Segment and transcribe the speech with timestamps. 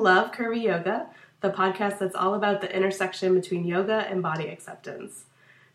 [0.00, 1.08] Love Curvy Yoga,
[1.42, 5.24] the podcast that's all about the intersection between yoga and body acceptance.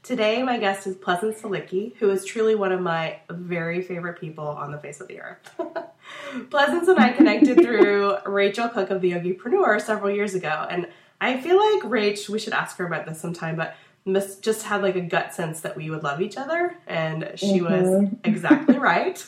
[0.01, 4.48] Today, my guest is Pleasance Silicki, who is truly one of my very favorite people
[4.48, 5.51] on the face of the earth.
[6.49, 10.87] Pleasance and I connected through Rachel Cook of the Yogipreneur several years ago, and
[11.21, 14.81] I feel like Rach, we should ask her about this sometime, but Miss just had
[14.81, 18.01] like a gut sense that we would love each other, and she mm-hmm.
[18.01, 19.23] was exactly right.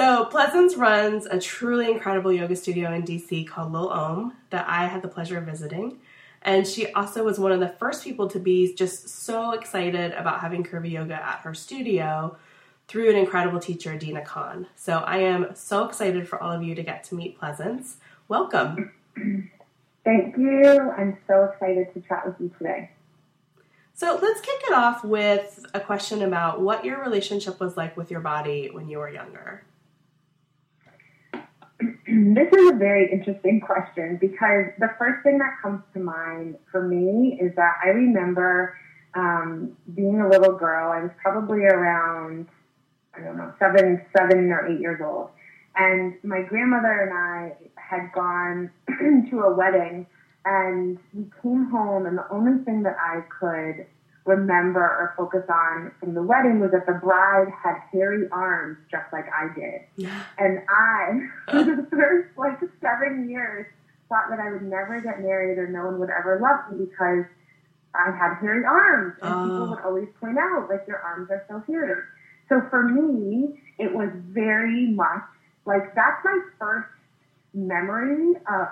[0.00, 4.86] So Pleasance runs a truly incredible yoga studio in DC called Lil Om that I
[4.86, 5.98] had the pleasure of visiting.
[6.40, 10.40] And she also was one of the first people to be just so excited about
[10.40, 12.34] having curvy yoga at her studio
[12.88, 14.66] through an incredible teacher, Dina Khan.
[14.74, 17.98] So I am so excited for all of you to get to meet Pleasance.
[18.26, 18.92] Welcome.
[20.04, 20.92] Thank you.
[20.96, 22.90] I'm so excited to chat with you today.
[23.92, 28.10] So let's kick it off with a question about what your relationship was like with
[28.10, 29.62] your body when you were younger.
[32.06, 36.86] this is a very interesting question because the first thing that comes to mind for
[36.86, 38.76] me is that I remember
[39.14, 40.92] um, being a little girl.
[40.92, 42.46] I was probably around,
[43.14, 45.30] I don't know, seven, seven or eight years old.
[45.76, 48.70] And my grandmother and I had gone
[49.30, 50.06] to a wedding
[50.44, 53.86] and we came home and the only thing that I could
[54.30, 59.12] remember or focus on from the wedding was that the bride had hairy arms just
[59.12, 59.82] like I did.
[60.38, 63.66] And I, for the first like seven years,
[64.08, 67.24] thought that I would never get married or no one would ever love me because
[67.94, 69.14] I had hairy arms.
[69.22, 69.42] And uh.
[69.44, 72.02] people would always point out, like, your arms are so hairy.
[72.48, 75.22] So for me, it was very much
[75.66, 76.88] like that's my first
[77.54, 78.68] memory of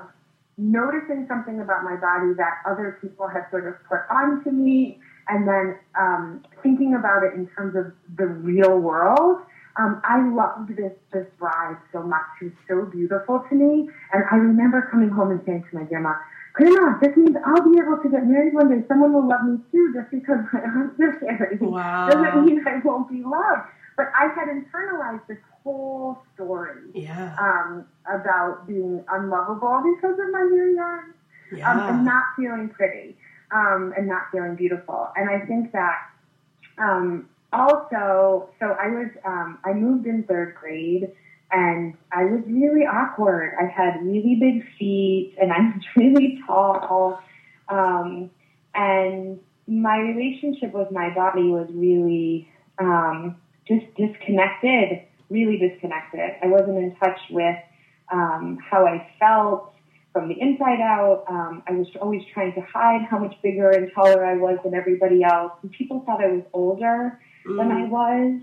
[0.57, 5.47] noticing something about my body that other people had sort of put onto me and
[5.47, 9.41] then um, thinking about it in terms of the real world.
[9.79, 12.25] Um, I loved this this bride so much.
[12.39, 15.85] She was so beautiful to me, and I remember coming home and saying to my
[15.85, 16.15] grandma,
[16.55, 18.85] "Grandma, this means I'll be able to get married one day.
[18.89, 21.59] Someone will love me too, just because my are hairy.
[21.61, 22.09] Wow.
[22.11, 27.35] Doesn't mean I won't be loved." But I had internalized this whole story yeah.
[27.39, 31.15] um, about being unlovable because of my hairy arms
[31.53, 31.71] yeah.
[31.71, 33.17] um, and not feeling pretty
[33.53, 35.09] um, and not feeling beautiful.
[35.17, 35.99] And I think that
[36.79, 41.11] um, also, so I was, um, I moved in third grade
[41.51, 43.55] and I was really awkward.
[43.59, 47.21] I had really big feet and I was really tall.
[47.69, 48.31] Um,
[48.75, 52.49] and my relationship with my body was really
[52.79, 56.21] um, just disconnected, really disconnected.
[56.43, 57.57] I wasn't in touch with
[58.13, 59.75] um, how I felt
[60.19, 61.25] from the inside out.
[61.29, 64.75] Um, I was always trying to hide how much bigger and taller I was than
[64.75, 65.53] everybody else.
[65.63, 67.57] And people thought I was older mm.
[67.57, 68.41] than I was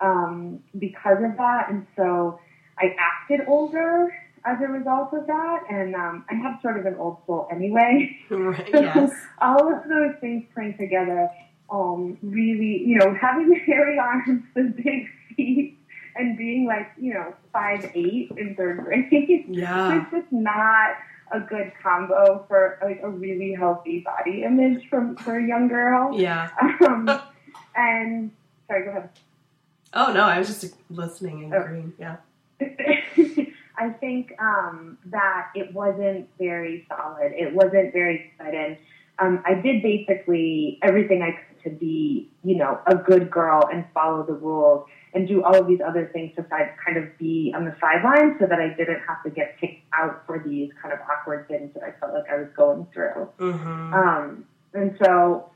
[0.00, 1.70] um, because of that.
[1.70, 2.40] And so
[2.76, 4.12] I acted older
[4.44, 5.60] as a result of that.
[5.70, 8.18] And um, I have sort of an old soul anyway.
[8.28, 9.12] Right, yes.
[9.40, 11.28] all of those things playing together
[11.70, 15.06] um, really, you know, having hairy arms, the big
[15.36, 15.78] feet,
[16.16, 19.46] and being like, you know, five eight in third grade.
[19.48, 20.02] Yeah.
[20.02, 20.96] it's just not
[21.32, 26.18] a good combo for like a really healthy body image from for a young girl.
[26.18, 26.50] Yeah.
[26.82, 27.08] Um,
[27.74, 28.30] and
[28.66, 29.08] sorry, go ahead.
[29.94, 31.62] Oh no, I was just listening and oh.
[31.62, 31.92] agreeing.
[31.98, 32.16] Yeah.
[33.78, 37.32] I think um, that it wasn't very solid.
[37.32, 38.76] It wasn't very and
[39.18, 43.84] um, I did basically everything I could to be, you know, a good girl and
[43.94, 47.64] follow the rules and do all of these other things to kind of be on
[47.64, 51.00] the sidelines so that I didn't have to get kicked out for these kind of
[51.00, 53.28] awkward things that I felt like I was going through.
[53.38, 53.94] Mm-hmm.
[53.94, 55.50] Um, and so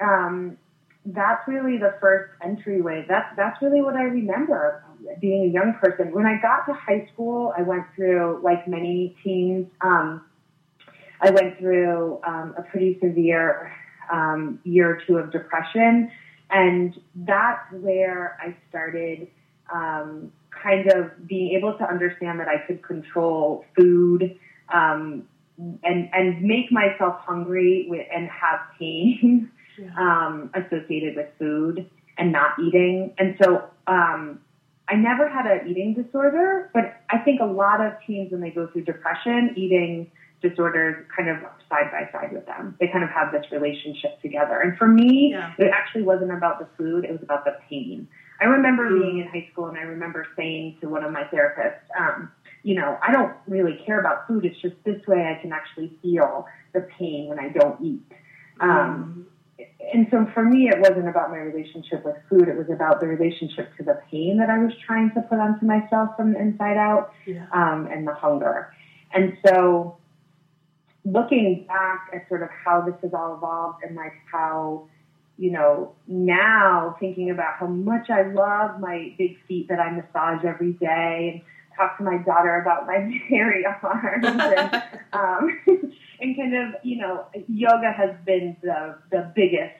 [0.00, 0.58] um,
[1.06, 3.06] that's really the first entryway.
[3.08, 4.84] That's that's really what I remember
[5.20, 6.12] being a young person.
[6.12, 9.66] When I got to high school, I went through like many teens.
[9.80, 10.24] Um,
[11.22, 13.72] I went through um, a pretty severe
[14.12, 16.10] um, year or two of depression
[16.54, 19.26] and that's where I started
[19.74, 24.38] um, kind of being able to understand that I could control food
[24.72, 25.26] um,
[25.58, 29.90] and and make myself hungry with, and have pain yeah.
[29.98, 33.12] um, associated with food and not eating.
[33.18, 34.40] And so um,
[34.88, 38.50] I never had an eating disorder, but I think a lot of teens when they
[38.50, 40.12] go through depression, eating
[40.46, 41.38] disorders kind of
[41.68, 42.76] side by side with them.
[42.78, 44.60] They kind of have this relationship together.
[44.60, 45.52] And for me, yeah.
[45.58, 48.06] it actually wasn't about the food, it was about the pain.
[48.40, 49.00] I remember mm.
[49.00, 52.30] being in high school and I remember saying to one of my therapists, um,
[52.62, 54.44] you know, I don't really care about food.
[54.44, 58.02] It's just this way I can actually feel the pain when I don't eat.
[58.60, 59.26] Um,
[59.58, 59.66] mm.
[59.92, 62.48] And so for me, it wasn't about my relationship with food.
[62.48, 65.64] It was about the relationship to the pain that I was trying to put onto
[65.64, 67.46] myself from the inside out, yeah.
[67.52, 68.74] um, and the hunger.
[69.12, 69.96] And so
[71.04, 74.88] looking back at sort of how this has all evolved and like how,
[75.38, 80.44] you know, now thinking about how much I love my big feet that I massage
[80.44, 81.42] every day and
[81.76, 85.60] talk to my daughter about my hairy arms and, um,
[86.20, 89.74] and kind of, you know, yoga has been the, the biggest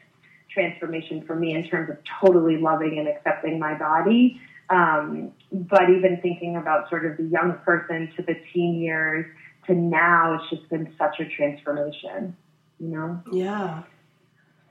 [0.50, 4.40] transformation for me in terms of totally loving and accepting my body.
[4.70, 9.26] Um, but even thinking about sort of the young person to the teen years
[9.66, 12.36] to now, it's just been such a transformation,
[12.78, 13.22] you know?
[13.32, 13.82] Yeah.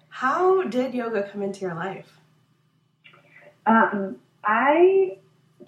[0.09, 2.19] How did yoga come into your life?
[3.65, 5.17] Um, I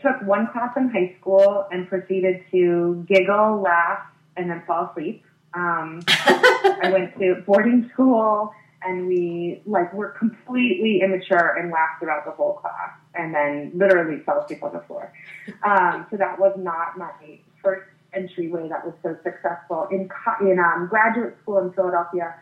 [0.02, 4.00] took one class in high school and proceeded to giggle, laugh,
[4.38, 5.24] and then fall asleep.
[5.54, 12.26] Um, I went to boarding school and we like were completely immature and laughed throughout
[12.26, 15.12] the whole class and then literally fell asleep on the floor.
[15.64, 19.88] Um, so that was not my first entryway that was so successful.
[19.92, 20.10] In,
[20.42, 22.36] in um, graduate school in Philadelphia,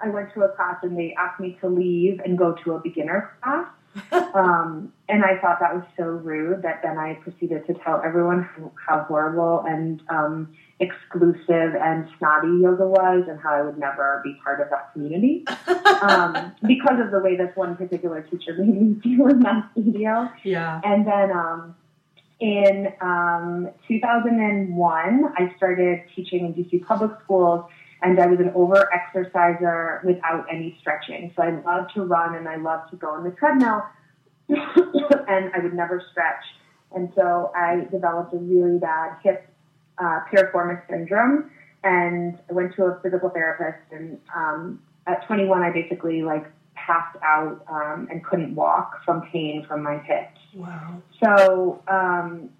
[0.00, 2.80] I went to a class and they asked me to leave and go to a
[2.80, 3.66] beginner class.
[4.34, 8.48] um, and I thought that was so rude that then I proceeded to tell everyone
[8.86, 14.36] how, horrible and um, exclusive and snotty yoga was and how I would never be
[14.44, 15.44] part of that community
[16.02, 20.30] um, because of the way this one particular teacher made me feel in that studio.
[20.44, 20.80] Yeah.
[20.84, 21.74] And then um,
[22.40, 27.64] in um, 2001, I started teaching in DC public schools
[28.02, 31.32] and I was an over exerciser without any stretching.
[31.34, 33.82] So I loved to run and I loved to go on the treadmill,
[34.48, 36.44] and I would never stretch.
[36.94, 39.48] And so I developed a really bad hip
[39.98, 41.50] uh, piriformis syndrome,
[41.82, 43.92] and I went to a physical therapist.
[43.92, 46.46] And um, at 21, I basically like
[46.88, 50.40] passed out um, and couldn't walk from pain from my hips.
[50.54, 51.02] Wow.
[51.22, 52.50] So um,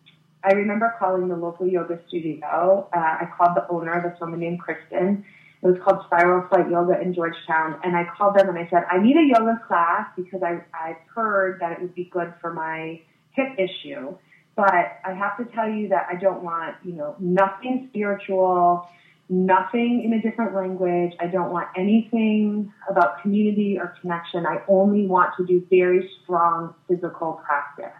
[0.44, 2.88] I remember calling the local yoga studio.
[2.94, 5.25] Uh, I called the owner, this woman named Kristen.
[5.62, 7.80] It was called Spiral Flight Yoga in Georgetown.
[7.82, 11.02] And I called them and I said, I need a yoga class because I, I've
[11.12, 13.00] heard that it would be good for my
[13.32, 14.16] hip issue.
[14.54, 18.88] But I have to tell you that I don't want, you know, nothing spiritual,
[19.28, 21.12] nothing in a different language.
[21.20, 24.46] I don't want anything about community or connection.
[24.46, 27.96] I only want to do very strong physical practice.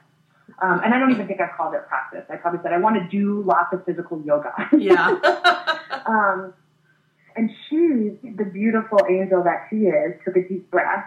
[0.61, 2.25] Um, and I don't even think I called it practice.
[2.31, 4.53] I probably said I want to do lots of physical yoga.
[4.77, 5.09] Yeah.
[6.07, 6.53] um,
[7.37, 11.05] and she, the beautiful angel that she is, took a deep breath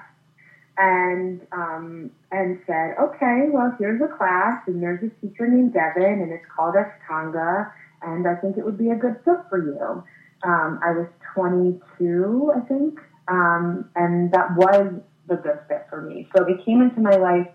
[0.77, 6.21] and um, and said, "Okay, well, here's a class, and there's a teacher named Devin,
[6.21, 7.71] and it's called Ashtanga,
[8.01, 10.03] and I think it would be a good fit for you."
[10.43, 14.93] Um, I was 22, I think, um, and that was
[15.27, 16.27] the good fit for me.
[16.35, 17.47] So it came into my life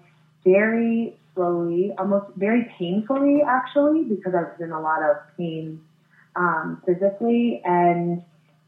[0.45, 5.81] very slowly, almost very painfully, actually, because I was in a lot of pain
[6.37, 7.61] um, physically.
[7.65, 8.23] And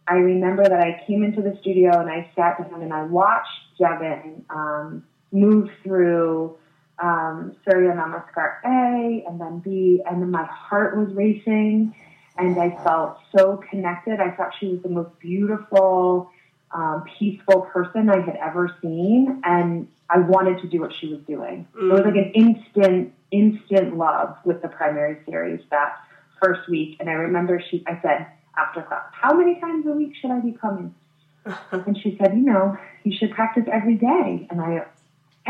[0.06, 3.48] I remember that I came into the studio and I sat down and I watched
[3.78, 6.56] Devin um, move through
[7.00, 11.94] um, Surya Namaskar A and then B, and then my heart was racing
[12.38, 14.20] and I felt so connected.
[14.20, 16.30] I thought she was the most beautiful,
[16.72, 21.20] um, peaceful person I had ever seen, and I wanted to do what she was
[21.26, 21.66] doing.
[21.76, 21.90] Mm.
[21.90, 25.96] It was like an instant, instant love with the primary series that
[26.42, 26.96] first week.
[27.00, 28.26] And I remember she, I said
[28.56, 30.94] after class, "How many times a week should I be coming?"
[31.72, 34.86] and she said, "You know, you should practice every day." And I,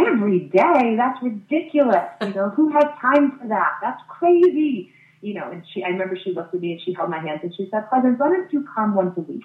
[0.06, 0.94] every day?
[0.96, 2.08] That's ridiculous.
[2.22, 3.78] You know, who has time for that?
[3.82, 7.10] That's crazy you know, and she, I remember she looked at me and she held
[7.10, 9.42] my hands and she said, Pleasance, why don't you come once a week?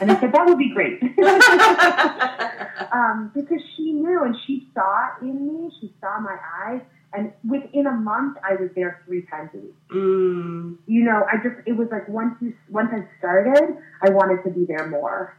[0.00, 1.02] And I said, that would be great.
[2.92, 5.70] um, because she knew and she saw in me.
[5.80, 6.80] She saw my eyes.
[7.12, 9.74] And within a month, I was there three times a week.
[9.92, 10.78] Mm.
[10.86, 14.50] You know, I just, it was like once you, once I started, I wanted to
[14.50, 15.36] be there more.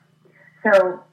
[0.64, 1.04] So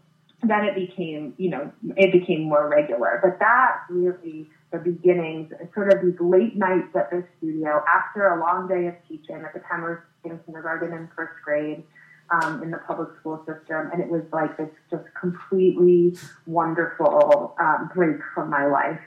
[0.43, 3.21] then it became, you know, it became more regular.
[3.23, 8.41] But that really, the beginnings, sort of these late nights at the studio after a
[8.41, 9.37] long day of teaching.
[9.37, 11.83] At the time, I was in kindergarten and first grade
[12.31, 16.17] um, in the public school system, and it was like this just completely
[16.47, 19.01] wonderful um, break from my life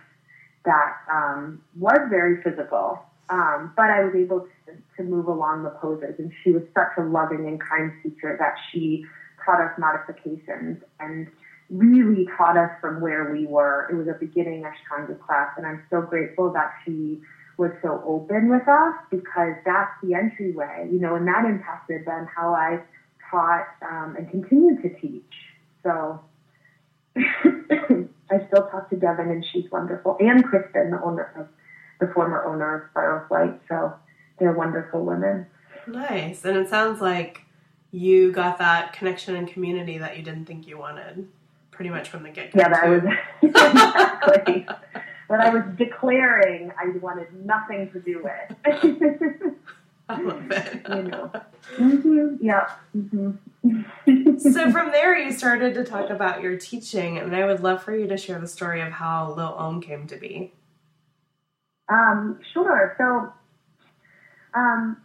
[0.65, 2.99] that um, was very physical.
[3.29, 6.91] Um, but I was able to, to move along the poses, and she was such
[6.97, 9.05] a loving and kind teacher that she
[9.47, 11.27] us modifications and
[11.69, 13.87] really taught us from where we were.
[13.91, 17.21] It was a beginning Ashtanga class, and I'm so grateful that she
[17.57, 22.27] was so open with us because that's the entryway, you know, and that impacted then
[22.35, 22.79] how I
[23.29, 25.23] taught um, and continue to teach.
[25.83, 26.19] So
[27.15, 31.47] I still talk to Devin, and she's wonderful, and Kristen, the owner of
[31.99, 33.59] the former owner of Spiral Flight.
[33.69, 33.93] So
[34.39, 35.45] they're wonderful women.
[35.87, 36.43] Nice.
[36.45, 37.42] And it sounds like
[37.93, 41.29] you got that connection and community that you didn't think you wanted
[41.69, 42.59] pretty much from the get go.
[42.59, 43.03] Yeah, that was
[43.41, 44.65] exactly.
[45.29, 49.53] but I was declaring I wanted nothing to do with.
[50.09, 50.81] I love it.
[50.89, 51.31] you know.
[51.77, 52.35] Mm-hmm.
[52.41, 52.71] Yeah.
[52.97, 54.37] Mm-hmm.
[54.37, 57.95] so from there, you started to talk about your teaching, and I would love for
[57.95, 60.51] you to share the story of how Lil Om came to be.
[61.89, 62.95] Um, sure.
[62.97, 63.31] So,
[64.59, 64.97] um,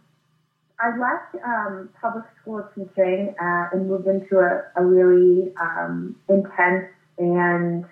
[0.81, 6.85] I left um, public school teaching uh, and moved into a, a really um, intense
[7.17, 7.85] and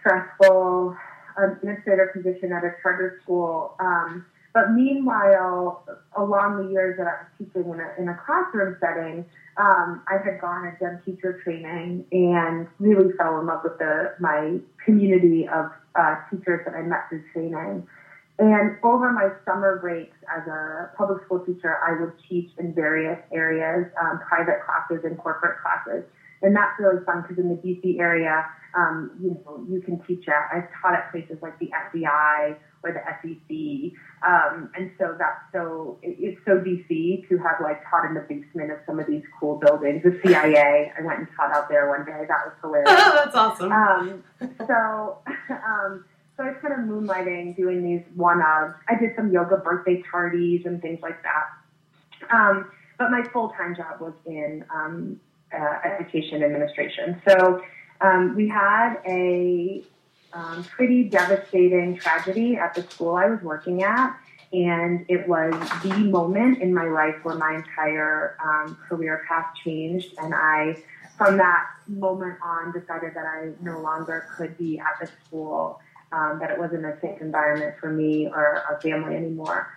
[0.00, 0.96] stressful
[1.38, 3.74] administrator position at a charter school.
[3.78, 5.84] Um, but meanwhile,
[6.16, 9.24] along the years that I was teaching in a, in a classroom setting,
[9.56, 14.14] um, I had gone and done teacher training and really fell in love with the,
[14.18, 17.86] my community of uh, teachers that I met through training.
[18.38, 23.18] And over my summer breaks as a public school teacher, I would teach in various
[23.32, 26.04] areas, um, private classes and corporate classes.
[26.40, 30.28] And that's really fun because in the DC area, um, you know, you can teach
[30.28, 33.98] at, I've taught at places like the FBI or the SEC.
[34.24, 38.20] Um, and so that's so, it, it's so DC to have like taught in the
[38.20, 40.04] basement of some of these cool buildings.
[40.04, 42.24] The CIA, I went and taught out there one day.
[42.28, 42.88] That was hilarious.
[42.94, 43.72] that's awesome.
[43.72, 44.22] Um,
[44.64, 45.18] so,
[45.50, 46.04] um,
[46.38, 48.78] so I of moonlighting, doing these one-offs.
[48.88, 52.32] I did some yoga birthday parties and things like that.
[52.32, 55.20] Um, but my full-time job was in um,
[55.52, 57.20] uh, education administration.
[57.26, 57.60] So
[58.00, 59.82] um, we had a
[60.32, 64.16] um, pretty devastating tragedy at the school I was working at.
[64.52, 65.52] And it was
[65.82, 70.14] the moment in my life where my entire um, career path changed.
[70.18, 70.76] And I,
[71.16, 75.80] from that moment on, decided that I no longer could be at the school
[76.12, 79.68] um, that it wasn't a safe environment for me or our family anymore.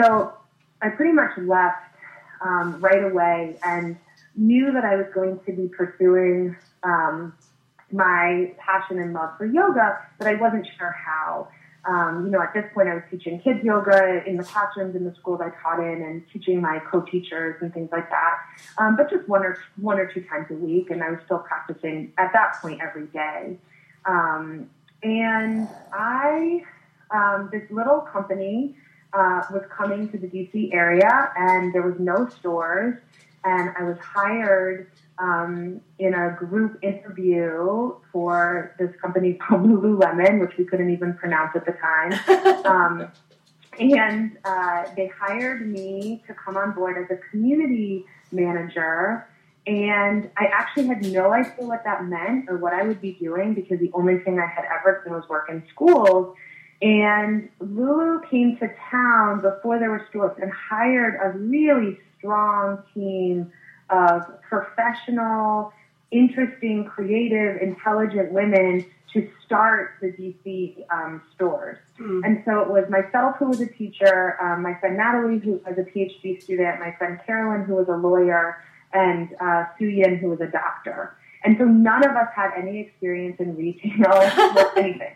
[0.00, 0.34] So
[0.82, 1.82] I pretty much left
[2.40, 3.96] um, right away and
[4.36, 7.34] knew that I was going to be pursuing um,
[7.90, 11.48] my passion and love for yoga, but I wasn't sure how.
[11.88, 15.04] Um, you know, at this point, I was teaching kids yoga in the classrooms in
[15.04, 18.34] the schools I taught in, and teaching my co-teachers and things like that.
[18.78, 21.38] Um, but just one or one or two times a week, and I was still
[21.38, 23.58] practicing at that point every day.
[24.04, 24.68] Um,
[25.02, 26.62] and I,
[27.10, 28.76] um, this little company
[29.12, 32.98] uh, was coming to the DC area, and there was no stores,
[33.44, 40.56] and I was hired um, in a group interview for this company called Lululemon, which
[40.58, 42.56] we couldn't even pronounce at the time.
[42.66, 43.12] Um,
[43.78, 49.28] and uh, they hired me to come on board as a community manager
[49.66, 53.54] and I actually had no idea what that meant or what I would be doing
[53.54, 56.36] because the only thing I had ever done was work in schools.
[56.82, 63.50] And Lulu came to town before there were stores and hired a really strong team
[63.90, 65.72] of professional,
[66.12, 71.78] interesting, creative, intelligent women to start the DC um, stores.
[71.98, 72.20] Mm.
[72.24, 75.78] And so it was myself who was a teacher, um, my friend Natalie who was
[75.78, 78.62] a PhD student, my friend Carolyn who was a lawyer,
[78.96, 81.16] and uh, Su Yin, who was a doctor.
[81.44, 85.14] And so none of us had any experience in retail or anything.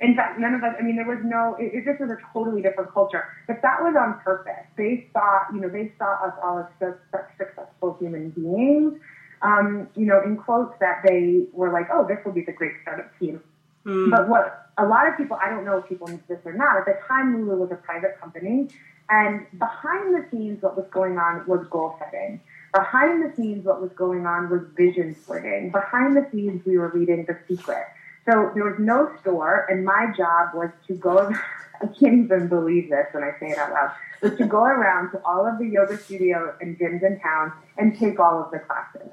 [0.00, 2.18] In fact, none of us, I mean, there was no, it, it just was a
[2.32, 3.24] totally different culture.
[3.46, 4.66] But that was on purpose.
[4.76, 9.00] They saw, you know, they saw us all as such, such successful human beings,
[9.42, 12.72] um, you know, in quotes that they were like, oh, this will be the great
[12.82, 13.40] startup team.
[13.86, 14.10] Mm.
[14.10, 16.76] But what a lot of people, I don't know if people knew this or not,
[16.76, 18.68] at the time Lulu was a private company.
[19.08, 22.40] And behind the scenes, what was going on was goal setting.
[22.76, 25.70] Behind the scenes, what was going on was vision splitting.
[25.70, 27.84] Behind the scenes, we were reading The Secret.
[28.26, 31.32] So there was no store, and my job was to go.
[31.82, 33.92] I can't even believe this when I say it out loud.
[34.22, 37.98] Was to go around to all of the yoga studios and gyms in town and
[37.98, 39.10] take all of the classes.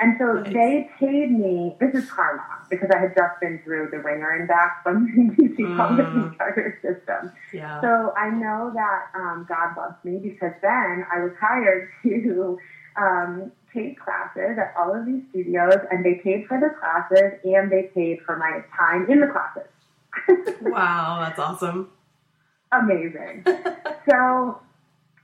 [0.00, 0.52] And so nice.
[0.52, 1.76] they paid me.
[1.78, 5.04] This is karma because I had just been through the ringer and back from
[5.36, 5.76] the DC mm.
[5.76, 7.32] public charter system.
[7.52, 7.80] Yeah.
[7.80, 12.58] So I know that um, God loves me because then I was hired to
[13.00, 17.70] um, paid classes at all of these studios, and they paid for the classes and
[17.70, 19.70] they paid for my time in the classes.
[20.62, 21.90] wow, that's awesome.
[22.72, 23.44] Amazing.
[24.08, 24.60] so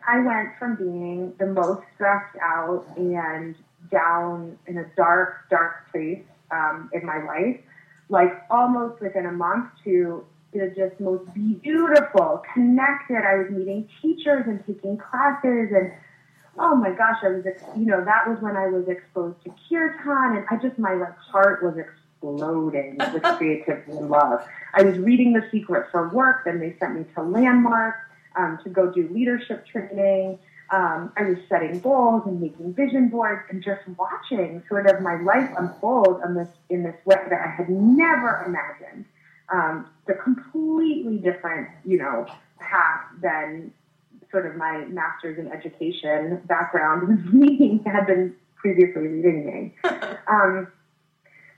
[0.07, 3.55] I went from being the most stressed out and
[3.91, 7.61] down in a dark, dark place um, in my life,
[8.09, 13.19] like almost within a month to the just most beautiful, connected.
[13.19, 15.93] I was meeting teachers and taking classes and
[16.59, 17.45] oh my gosh, I was,
[17.77, 21.17] you know, that was when I was exposed to kirtan, and I just my like
[21.19, 24.47] heart was exploding with creativity and love.
[24.75, 27.95] I was reading The Secret for work, then they sent me to Landmark.
[28.37, 30.39] um, to go do leadership training.
[30.71, 35.21] Um, I was setting goals and making vision boards and just watching sort of my
[35.23, 39.05] life unfold in this in this way that I had never imagined.
[39.53, 42.27] Um, the completely different, you know,
[42.59, 43.73] path than
[44.37, 49.75] sort of my master's in education background was me had been previously reading me.
[50.29, 50.73] Um,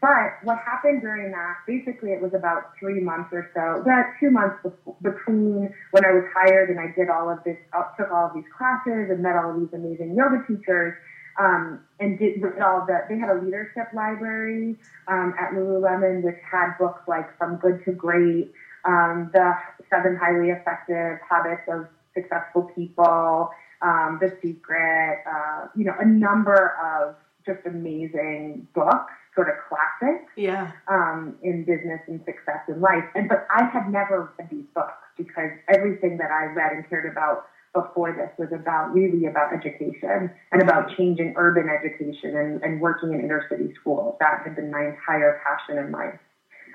[0.03, 4.31] but what happened during that, basically it was about three months or so, about two
[4.31, 4.57] months
[5.01, 8.35] between when I was hired and I did all of this, uh, took all of
[8.35, 10.95] these classes and met all of these amazing yoga teachers,
[11.41, 14.77] um, and did all the, they had a leadership library
[15.09, 18.53] um, at Lululemon which had books like From Good to Great,
[18.85, 19.55] um, The
[19.91, 21.89] Seven Highly Effective Habits of
[22.23, 23.51] Successful People,
[23.83, 30.33] um, The Secret, uh, you know, a number of just amazing books sort of classics
[30.37, 30.73] yeah.
[30.89, 33.05] um, in business and success in life.
[33.15, 37.11] And but I had never read these books because everything that I read and cared
[37.11, 42.81] about before this was about really about education and about changing urban education and, and
[42.81, 44.17] working in inner city schools.
[44.19, 46.19] That had been my entire passion in life.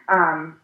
[0.08, 0.62] Um,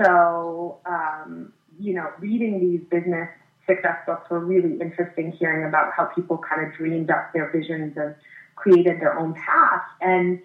[0.00, 3.28] so, um, you know, reading these business
[3.70, 7.96] success books were really interesting, hearing about how people kind of dreamed up their visions
[7.96, 8.14] and
[8.56, 9.82] created their own path.
[10.00, 10.40] And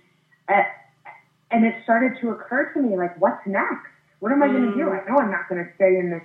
[1.52, 3.90] and it started to occur to me, like, what's next?
[4.20, 4.90] What am I going to do?
[4.90, 6.24] I know I'm not going to stay in this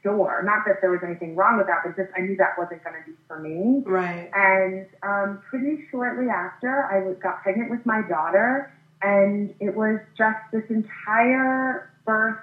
[0.00, 0.42] store.
[0.44, 2.96] Not that there was anything wrong with that, but just I knew that wasn't going
[2.96, 3.82] to be for me.
[3.84, 4.30] Right.
[4.34, 10.38] And um, pretty shortly after, I got pregnant with my daughter, and it was just
[10.52, 12.38] this entire birth.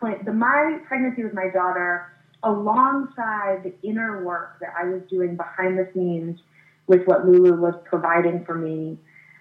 [0.00, 5.78] The my pregnancy with my daughter, alongside the inner work that I was doing behind
[5.78, 6.38] the scenes
[6.86, 8.98] with what Lulu was providing for me,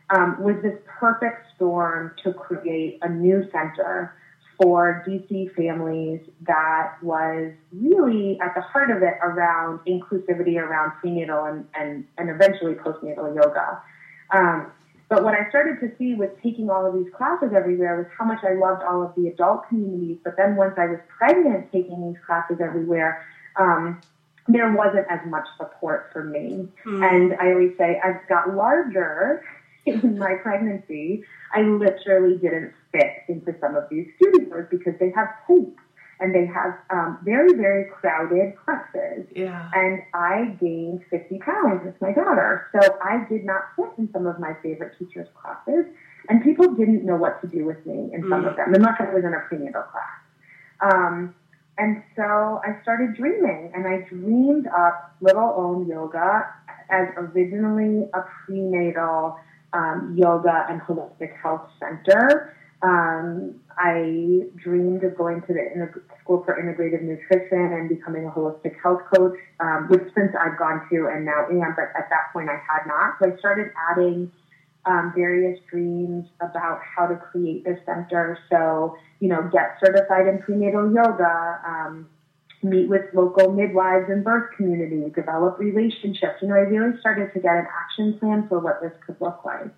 [0.10, 4.16] um, was this perfect storm to create a new center
[4.60, 11.46] for DC families that was really at the heart of it around inclusivity around prenatal
[11.46, 13.82] and, and, and eventually postnatal yoga.
[14.34, 14.72] Um,
[15.10, 18.26] but what I started to see with taking all of these classes everywhere was how
[18.26, 20.18] much I loved all of the adult communities.
[20.24, 24.02] But then once I was pregnant taking these classes everywhere, um,
[24.50, 26.68] there wasn't as much support for me.
[26.86, 27.10] Mm.
[27.10, 29.44] And I always say, I've got larger
[29.86, 35.30] in my pregnancy, I literally didn't fit into some of these studios because they have
[35.48, 35.82] tapes
[36.20, 39.28] and they have um, very, very crowded classes.
[39.36, 39.70] Yeah.
[39.74, 42.68] And I gained 50 pounds with my daughter.
[42.72, 45.86] So I did not fit in some of my favorite teachers' classes.
[46.30, 48.50] And people didn't know what to do with me in some mm.
[48.50, 50.18] of them, unless I was in a prenatal class.
[50.82, 51.36] Um,
[51.78, 56.48] and so I started dreaming, and I dreamed up Little Om Yoga
[56.90, 59.38] as originally a prenatal
[59.74, 62.56] um, yoga and holistic health center.
[62.84, 68.76] Um, I dreamed of going to the School for Integrative Nutrition and becoming a holistic
[68.82, 72.50] health coach, um, which since I've gone to and now am, but at that point
[72.50, 73.18] I had not.
[73.20, 74.32] So I started adding
[74.86, 78.40] um, various dreams about how to create this center.
[78.50, 82.08] So, you know, get certified in prenatal yoga, um,
[82.64, 86.42] meet with local midwives and birth community, develop relationships.
[86.42, 89.44] You know, I really started to get an action plan for what this could look
[89.46, 89.74] like.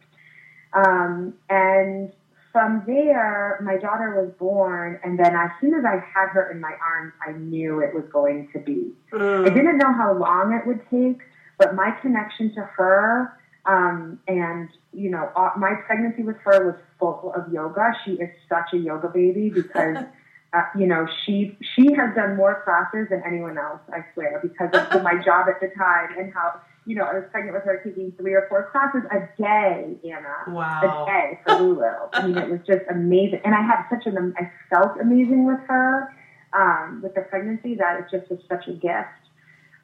[0.73, 2.13] Um, and
[2.51, 6.59] from there, my daughter was born, and then as soon as I had her in
[6.59, 8.91] my arms, I knew it was going to be.
[9.11, 9.45] Mm.
[9.45, 11.21] I didn't know how long it would take,
[11.57, 16.75] but my connection to her um, and you know, uh, my pregnancy with her was
[16.99, 17.93] full of yoga.
[18.03, 19.97] She is such a yoga baby because
[20.53, 24.69] uh, you know, she she has done more classes than anyone else, I swear, because
[24.73, 27.83] of my job at the time and how you know I was pregnant with her,
[27.85, 31.05] taking three or four classes a day, Anna, wow.
[31.05, 31.85] a day for Lulu.
[32.13, 35.59] I mean, it was just amazing, and I had such an I felt amazing with
[35.67, 36.11] her
[36.51, 39.21] um, with the pregnancy that it just was such a gift.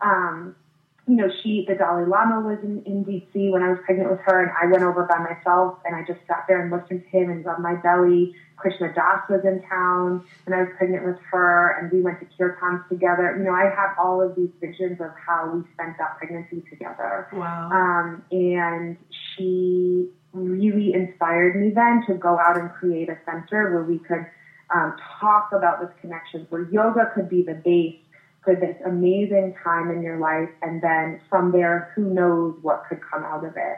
[0.01, 0.55] Um,
[1.07, 4.21] you know, she, the Dalai Lama was in, in DC when I was pregnant with
[4.25, 7.17] her, and I went over by myself and I just sat there and listened to
[7.17, 8.33] him and rubbed my belly.
[8.57, 12.25] Krishna Das was in town when I was pregnant with her, and we went to
[12.37, 13.35] kirtans together.
[13.37, 17.27] You know, I have all of these visions of how we spent that pregnancy together.
[17.33, 17.69] Wow.
[17.69, 18.97] Um, and
[19.35, 24.25] she really inspired me then to go out and create a center where we could
[24.73, 27.99] um, talk about this connection, where yoga could be the base
[28.45, 30.49] for this amazing time in your life.
[30.61, 33.77] And then from there, who knows what could come out of it.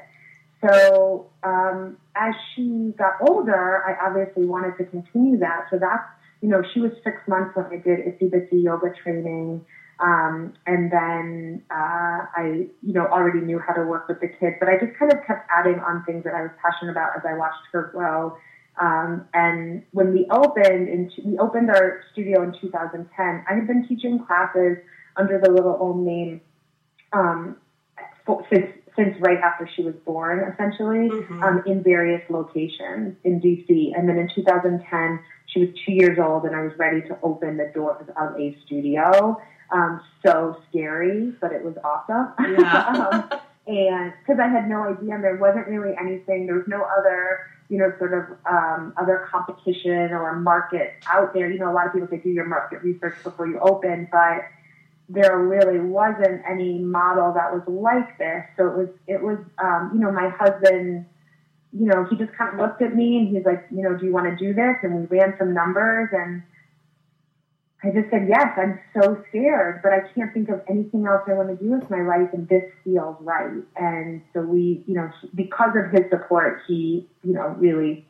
[0.62, 5.68] So um, as she got older, I obviously wanted to continue that.
[5.72, 6.04] So that's,
[6.42, 9.66] you know, she was six months when I did Itsy Bitsy yoga training.
[10.00, 14.56] Um, and then uh, I, you know, already knew how to work with the kids,
[14.60, 17.24] but I just kind of kept adding on things that I was passionate about as
[17.28, 18.38] I watched her grow.
[18.80, 23.46] Um, and when we opened, in, we opened our studio in 2010.
[23.50, 24.78] I had been teaching classes
[25.16, 26.42] under the Little old name
[27.14, 27.58] um,
[28.52, 31.44] since since right after she was born, essentially, mm-hmm.
[31.44, 33.92] um, in various locations in DC.
[33.96, 37.58] And then in 2010, she was two years old, and I was ready to open
[37.58, 39.40] the doors of a studio.
[39.72, 42.34] Um, so scary, but it was awesome.
[42.58, 42.88] Yeah.
[43.32, 46.84] um, and because I had no idea, and there wasn't really anything, there was no
[46.98, 51.52] other, you know, sort of um, other competition or market out there.
[51.52, 54.46] You know, a lot of people say do your market research before you open, but
[55.10, 58.44] there really wasn't any model that was like this.
[58.58, 61.06] So it was, it was, um, you know, my husband,
[61.74, 64.06] you know, he just kind of looked at me and he's like, you know, do
[64.06, 64.76] you want to do this?
[64.84, 66.44] And we ran some numbers and
[67.88, 71.34] I just said, yes, I'm so scared, but I can't think of anything else I
[71.34, 73.64] want to do with my life and this feels right.
[73.76, 78.06] And so we, you know, because of his support, he, you know, really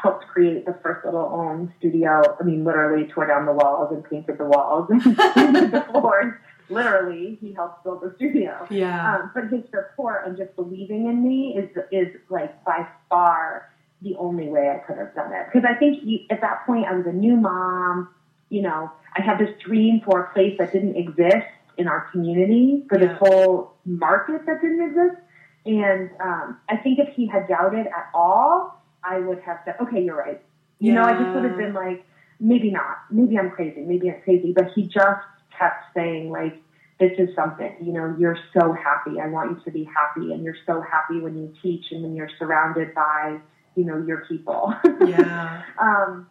[0.00, 2.22] helped create the first little Om studio.
[2.40, 5.02] I mean, literally tore down the walls and painted the walls and
[5.34, 6.34] painted the floors.
[6.70, 8.66] Literally, he helped build the studio.
[8.70, 9.16] Yeah.
[9.16, 13.70] Um, but his support and just believing in me is is like by far
[14.02, 15.46] the only way I could have done it.
[15.46, 18.08] Because I think you, at that point I was a new mom.
[18.50, 22.84] You know, I had this dream for a place that didn't exist in our community
[22.88, 23.08] for yeah.
[23.08, 25.22] this whole market that didn't exist.
[25.64, 30.02] And um, I think if he had doubted at all, I would have said, okay,
[30.02, 30.42] you're right.
[30.78, 31.00] You yeah.
[31.00, 32.04] know, I just would have been like,
[32.40, 32.98] maybe not.
[33.10, 33.80] Maybe I'm crazy.
[33.80, 34.52] Maybe I'm crazy.
[34.52, 35.20] But he just
[35.56, 36.60] kept saying, like,
[37.00, 39.20] this is something, you know, you're so happy.
[39.20, 40.32] I want you to be happy.
[40.32, 43.38] And you're so happy when you teach and when you're surrounded by,
[43.76, 44.74] you know, your people.
[45.06, 45.62] Yeah.
[45.78, 46.28] um,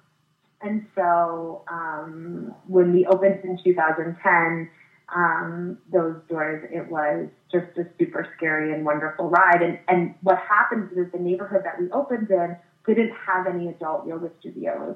[0.62, 4.70] and so um, when we opened in 2010,
[5.16, 9.62] um, those doors, it was just a super scary and wonderful ride.
[9.62, 14.08] And, and what happened is the neighborhood that we opened in didn't have any adult
[14.08, 14.96] yoga studios.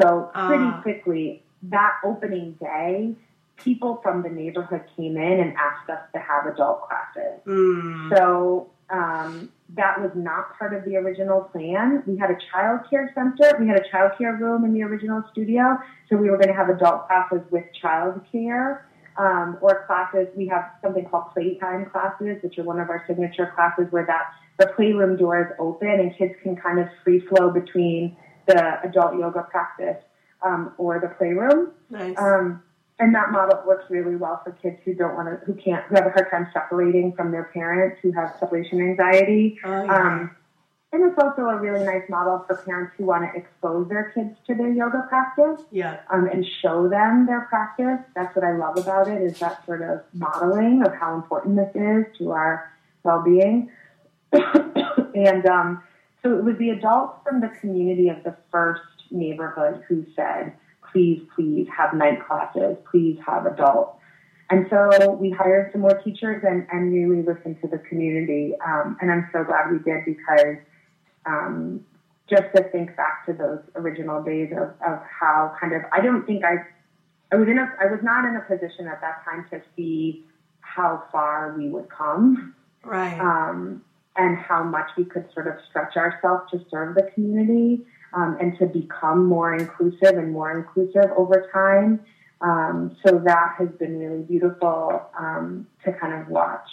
[0.00, 0.80] So pretty uh.
[0.82, 3.14] quickly, that opening day,
[3.56, 7.40] people from the neighborhood came in and asked us to have adult classes.
[7.46, 8.16] Mm.
[8.16, 12.02] So um, that was not part of the original plan.
[12.06, 13.56] We had a child care center.
[13.58, 15.78] We had a child care room in the original studio.
[16.08, 20.28] So we were going to have adult classes with child care um, or classes.
[20.36, 24.34] We have something called playtime classes, which are one of our signature classes where that
[24.58, 28.14] the playroom door is open and kids can kind of free flow between
[28.46, 30.02] the adult yoga practice
[30.44, 31.70] um, or the playroom.
[31.88, 32.16] Nice.
[32.18, 32.62] Um,
[33.02, 35.96] and that model works really well for kids who don't want to, who can't, who
[35.96, 39.58] have a hard time separating from their parents, who have separation anxiety.
[39.64, 39.96] Oh, yeah.
[39.96, 40.36] um,
[40.92, 44.36] and it's also a really nice model for parents who want to expose their kids
[44.46, 45.66] to their yoga practice.
[45.72, 45.98] Yeah.
[46.10, 47.98] Um, and show them their practice.
[48.14, 51.74] That's what I love about it is that sort of modeling of how important this
[51.74, 52.70] is to our
[53.02, 53.68] well-being.
[54.32, 55.82] and um,
[56.22, 60.52] so it was the adults from the community of the first neighborhood who said,
[60.92, 63.98] please, please have night classes, please have adults.
[64.50, 68.52] And so we hired some more teachers and, and really listened to the community.
[68.66, 70.58] Um, and I'm so glad we did because
[71.24, 71.84] um,
[72.28, 76.26] just to think back to those original days of, of how kind of I don't
[76.26, 76.56] think I
[77.32, 80.24] I was in a I was not in a position at that time to see
[80.60, 83.18] how far we would come, right?
[83.18, 83.82] Um,
[84.16, 87.80] and how much we could sort of stretch ourselves to serve the community
[88.14, 92.00] um, and to become more inclusive and more inclusive over time.
[92.40, 96.68] Um, so that has been really beautiful um, to kind of watch,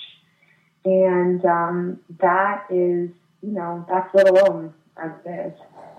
[0.83, 5.53] and um, that is you know, that's little Om as it is.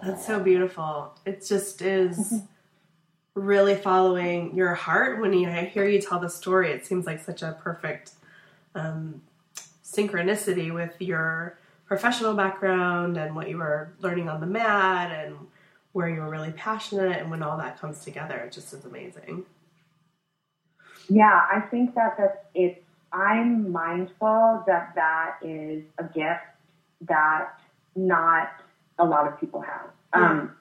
[0.05, 1.15] That's so beautiful.
[1.25, 3.41] It just is mm-hmm.
[3.41, 6.71] really following your heart when you I hear you tell the story.
[6.71, 8.13] It seems like such a perfect
[8.75, 9.23] um,
[9.85, 11.59] synchronicity with your
[11.91, 15.37] professional background and what you were learning on the mat and
[15.93, 19.45] where you were really passionate and when all that comes together it just is amazing
[21.09, 22.81] yeah i think that that's it's
[23.13, 26.41] i'm mindful that that is a gift
[27.03, 27.59] that
[27.97, 28.51] not
[28.99, 29.91] a lot of people have.
[30.15, 30.31] Yeah.
[30.31, 30.57] Um,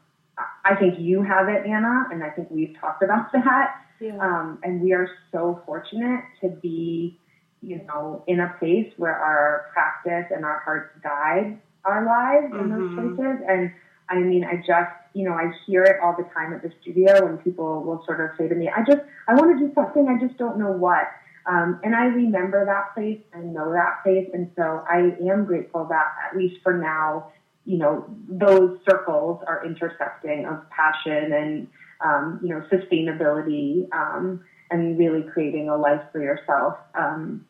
[0.64, 3.76] I think you have it, Anna, and I think we've talked about that.
[4.00, 4.18] Yeah.
[4.18, 7.20] Um, and we are so fortunate to be,
[7.62, 12.64] you know, in a place where our practice and our hearts guide our lives mm-hmm.
[12.64, 13.16] in those mm-hmm.
[13.16, 13.46] places.
[13.48, 13.72] And
[14.10, 17.26] I mean, I just, you know, I hear it all the time at the studio
[17.26, 20.08] when people will sort of say to me, I just, I want to do something,
[20.08, 21.08] I just don't know what.
[21.46, 24.30] Um, and I remember that place and know that place.
[24.34, 27.32] And so I am grateful that, at least for now,
[27.66, 31.68] you know, those circles are intersecting of passion and,
[32.04, 36.78] um, you know, sustainability um, and really creating a life for yourself.
[36.98, 37.46] Um,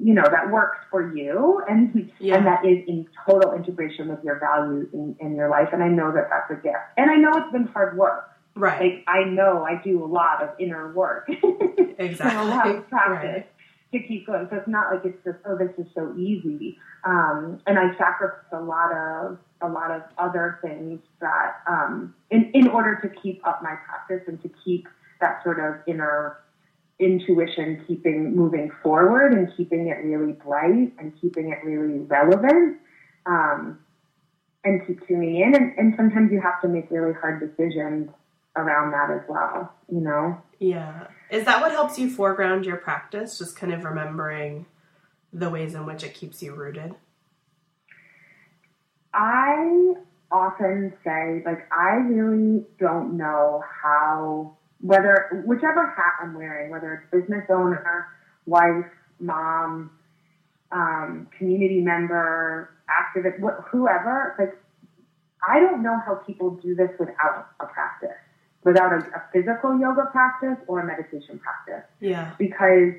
[0.00, 2.36] you know that works for you and yeah.
[2.36, 5.88] and that is in total integration with your values in, in your life and i
[5.88, 8.80] know that that's a gift and i know it's been hard work Right.
[8.80, 11.28] Like I know I do a lot of inner work.
[11.98, 12.00] exactly.
[12.00, 13.46] and a lot of practice Right.
[13.92, 14.48] to keep going.
[14.50, 16.76] So it's not like it's just oh this is so easy.
[17.04, 22.50] Um, and I sacrifice a lot of a lot of other things that um, in
[22.52, 24.88] in order to keep up my practice and to keep
[25.20, 26.38] that sort of inner
[26.98, 32.78] intuition keeping moving forward and keeping it really bright and keeping it really relevant
[33.26, 33.78] um,
[34.64, 38.10] and keep tuning in and, and sometimes you have to make really hard decisions
[38.56, 41.06] around that as well you know Yeah.
[41.30, 43.38] Is that what helps you foreground your practice?
[43.38, 44.66] Just kind of remembering
[45.32, 46.94] the ways in which it keeps you rooted?
[49.14, 49.94] I
[50.30, 57.10] often say, like, I really don't know how, whether, whichever hat I'm wearing, whether it's
[57.10, 58.06] business owner,
[58.46, 58.86] wife,
[59.18, 59.90] mom,
[60.70, 64.56] um, community member, activist, wh- whoever, like,
[65.46, 68.16] I don't know how people do this without a practice,
[68.64, 72.32] without a, a physical yoga practice or a meditation practice Yeah.
[72.38, 72.92] because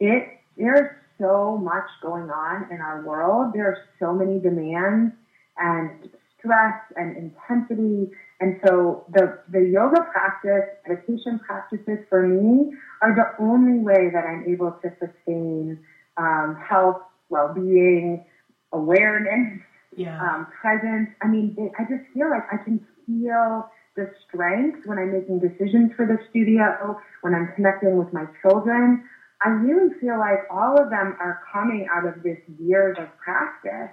[0.00, 3.52] it there's so much going on in our world.
[3.54, 5.14] There are so many demands
[5.58, 6.08] and
[6.46, 8.10] stress and intensity.
[8.40, 14.24] And so the, the yoga practice, meditation practices for me are the only way that
[14.24, 15.78] I'm able to sustain
[16.16, 18.24] um, health, well-being,
[18.72, 19.60] awareness,
[19.96, 20.20] Yeah.
[20.20, 21.08] um, presence.
[21.22, 25.38] I mean, they, I just feel like I can feel the strength when I'm making
[25.40, 29.02] decisions for the studio, when I'm connecting with my children.
[29.42, 33.90] I really feel like all of them are coming out of this years of practice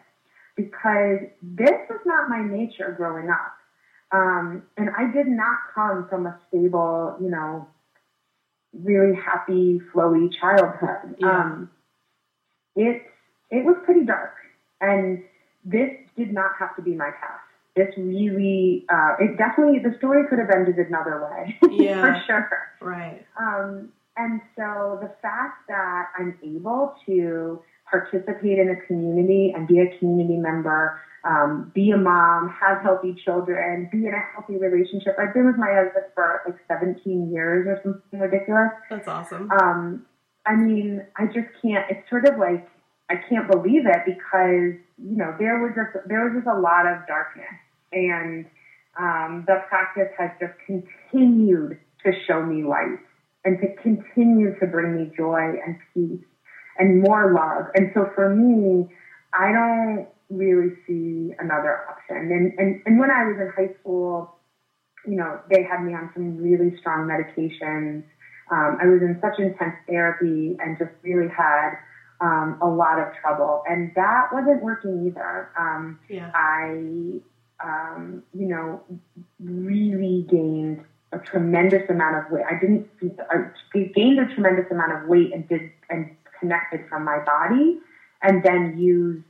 [0.55, 3.53] because this was not my nature growing up.
[4.11, 7.67] Um, and I did not come from a stable, you know,
[8.73, 11.15] really happy, flowy childhood.
[11.19, 11.27] Yeah.
[11.27, 11.71] Um,
[12.75, 13.01] it,
[13.49, 14.35] it was pretty dark.
[14.81, 15.23] And
[15.65, 17.39] this did not have to be my path.
[17.75, 21.57] This really, uh, it definitely, the story could have ended another way.
[21.71, 22.01] Yeah.
[22.01, 22.49] for sure.
[22.81, 23.25] right.
[23.39, 27.61] Um, and so the fact that I'm able to
[27.93, 33.15] participate in a community and be a community member, um, be a mom, have healthy
[33.23, 35.15] children, be in a healthy relationship.
[35.19, 38.71] I've been with my husband for like 17 years or something ridiculous.
[38.89, 39.49] That's awesome.
[39.51, 40.05] Um,
[40.45, 41.85] I mean, I just can't.
[41.89, 42.67] It's sort of like
[43.09, 46.85] I can't believe it because you know there was just there was just a lot
[46.85, 47.55] of darkness,
[47.93, 48.45] and
[48.99, 52.99] um, the practice has just continued to show me light
[53.45, 56.25] and to continue to bring me joy and peace
[56.77, 57.65] and more love.
[57.75, 58.87] And so for me,
[59.33, 62.31] I don't really see another option.
[62.31, 64.35] And and and when I was in high school,
[65.05, 68.03] you know, they had me on some really strong medications.
[68.51, 71.71] Um, I was in such intense therapy and just really had
[72.21, 75.49] um, a lot of trouble, and that wasn't working either.
[75.57, 76.31] Um, Yeah.
[76.33, 77.21] I,
[77.63, 78.83] um, you know,
[79.39, 80.81] really gained
[81.11, 82.43] a tremendous amount of weight.
[82.49, 82.87] I didn't
[83.29, 86.09] I gained a tremendous amount of weight and did and
[86.43, 87.79] connected from my body,
[88.21, 89.23] and then used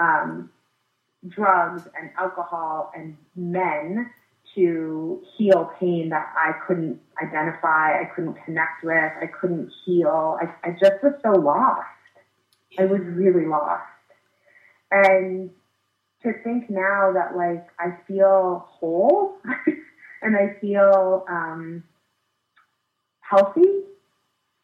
[0.00, 0.50] um,
[1.28, 4.10] drugs and alcohol and men
[4.54, 10.36] to heal pain that I couldn't identify, I couldn't connect with, I couldn't heal.
[10.40, 11.86] I, I just was so lost.
[12.78, 13.84] I was really lost.
[14.90, 15.50] And
[16.22, 19.36] to think now that like I feel whole
[20.22, 21.84] and I feel um,
[23.20, 23.82] healthy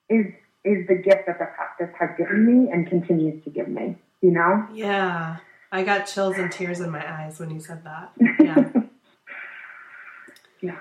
[0.09, 0.27] is
[0.65, 3.97] is the gift that the practice has given me and continues to give me.
[4.23, 4.67] You know?
[4.73, 5.37] Yeah.
[5.71, 8.13] I got chills and tears in my eyes when you said that.
[8.41, 8.71] Yeah.
[10.61, 10.79] Yeah.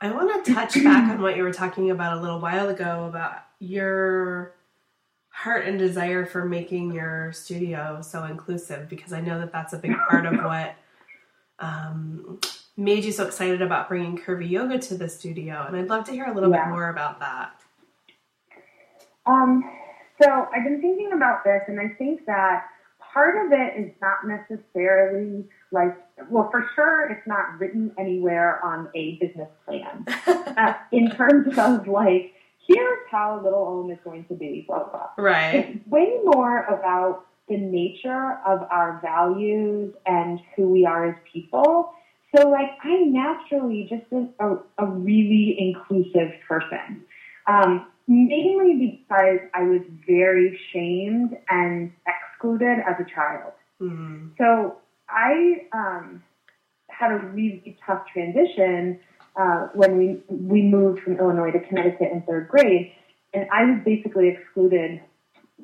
[0.00, 3.06] I want to touch back on what you were talking about a little while ago
[3.08, 4.54] about your
[5.30, 9.78] heart and desire for making your studio so inclusive because I know that that's a
[9.78, 10.74] big part of what
[11.58, 12.40] um,
[12.76, 15.64] made you so excited about bringing curvy yoga to the studio.
[15.66, 16.66] And I'd love to hear a little Yeah.
[16.66, 17.61] bit more about that.
[19.26, 19.62] Um,
[20.20, 22.66] so I've been thinking about this, and I think that
[23.12, 25.96] part of it is not necessarily like,
[26.30, 30.04] well, for sure, it's not written anywhere on a business plan.
[30.26, 32.32] uh, in terms of like,
[32.66, 35.08] here's how Little Om is going to be, blah, blah.
[35.18, 35.54] right.
[35.54, 41.92] It's way more about the nature of our values and who we are as people.
[42.34, 47.02] So, like, I'm naturally just a, a, a really inclusive person.
[47.46, 53.52] Um, mainly because I was very shamed and excluded as a child.
[53.80, 54.30] Mm.
[54.38, 54.76] So
[55.08, 56.22] I um,
[56.88, 59.00] had a really tough transition
[59.36, 62.92] uh, when we we moved from Illinois to Connecticut in third grade,
[63.32, 65.00] and I was basically excluded,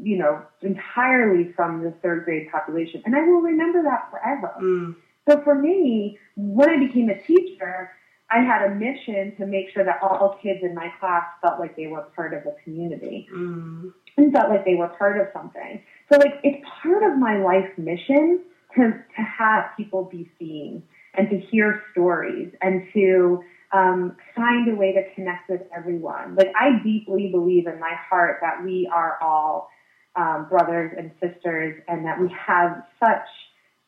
[0.00, 4.54] you know, entirely from the third grade population, and I will remember that forever.
[4.60, 4.96] Mm.
[5.28, 7.90] So for me, when I became a teacher,
[8.30, 11.76] I had a mission to make sure that all kids in my class felt like
[11.76, 13.92] they were part of a community Mm.
[14.16, 15.82] and felt like they were part of something.
[16.12, 18.40] So like it's part of my life mission
[18.74, 20.82] to to have people be seen
[21.14, 26.36] and to hear stories and to um, find a way to connect with everyone.
[26.36, 29.68] Like I deeply believe in my heart that we are all
[30.16, 33.28] um, brothers and sisters, and that we have such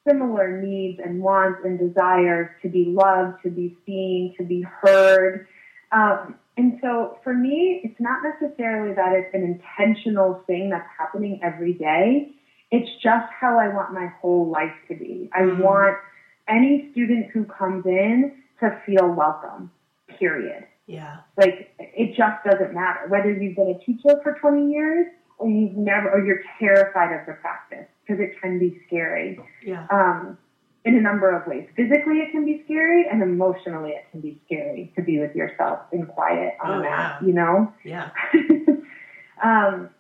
[0.09, 5.47] similar needs and wants and desires to be loved, to be seen, to be heard.
[5.93, 11.41] Um, and so for me, it's not necessarily that it's an intentional thing that's happening
[11.43, 12.33] every day.
[12.71, 15.29] It's just how I want my whole life to be.
[15.33, 15.59] I Mhm.
[15.59, 15.99] want
[16.49, 19.71] any student who comes in to feel welcome,
[20.19, 20.67] period.
[20.87, 21.19] Yeah.
[21.37, 25.07] Like it just doesn't matter whether you've been a teacher for 20 years
[25.39, 29.87] or you've never, or you're terrified of the practice because it can be scary Yeah.
[29.91, 30.37] um,
[30.85, 31.69] in a number of ways.
[31.77, 35.81] Physically, it can be scary, and emotionally, it can be scary to be with yourself
[35.93, 37.19] in quiet on Oh, a mat.
[37.21, 37.27] yeah.
[37.27, 37.73] You know.
[37.85, 38.11] Yeah.
[39.43, 39.91] um,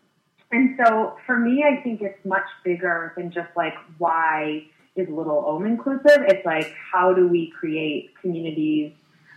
[0.50, 4.64] and so, for me, I think it's much bigger than just like why
[4.96, 6.22] is Little Om inclusive.
[6.26, 8.92] It's like how do we create communities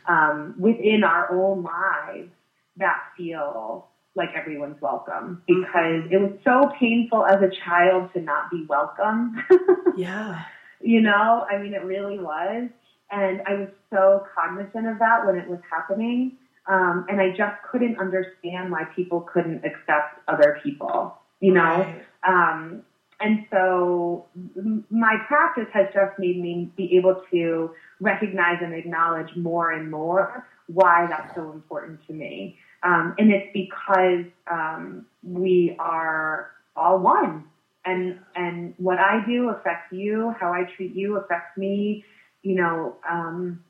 [0.08, 2.32] um, within our own lives
[2.78, 8.50] that feel like everyone's welcome because it was so painful as a child to not
[8.52, 9.44] be welcome.
[9.96, 10.42] Yeah.
[10.82, 12.68] you know, I mean, it really was.
[13.12, 16.32] And I was so cognizant of that when it was happening.
[16.68, 21.62] Um, and I just couldn't understand why people couldn't accept other people, you know?
[21.62, 22.02] Right.
[22.28, 22.82] Um,
[23.20, 24.26] and so
[24.58, 27.72] m- my practice has just made me be able to
[28.04, 32.58] recognize and acknowledge more and more why that's so important to me.
[32.84, 37.46] Um, and it's because um, we are all one.
[37.86, 42.06] And, and what I do affects you, how I treat you affects me.
[42.44, 43.64] You know, um,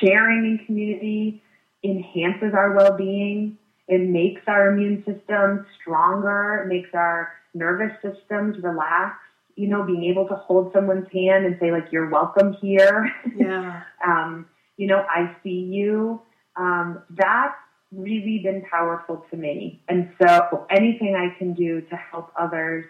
[0.00, 1.42] sharing in community
[1.82, 3.58] enhances our well-being.
[3.88, 6.62] It makes our immune system stronger.
[6.62, 9.16] It makes our nervous systems relax.
[9.56, 13.82] You know, being able to hold someone's hand and say like, "You're welcome here." Yeah.
[14.06, 16.20] um, you know, I see you.
[16.56, 17.54] Um, that's
[17.92, 19.82] really been powerful to me.
[19.88, 22.86] And so anything I can do to help others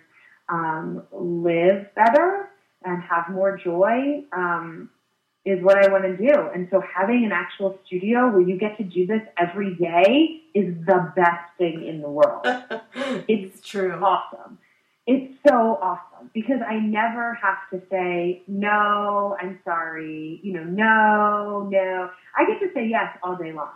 [0.48, 2.48] um, live better
[2.84, 4.90] and have more joy um,
[5.44, 6.48] is what I want to do.
[6.54, 10.74] And so having an actual studio where you get to do this every day is
[10.86, 12.44] the best thing in the world.
[13.28, 13.92] it's true.
[13.92, 14.58] awesome.
[15.06, 21.68] It's so awesome because I never have to say, no, I'm sorry, you know, no,
[21.70, 22.10] no.
[22.36, 23.70] I get to say yes all day long.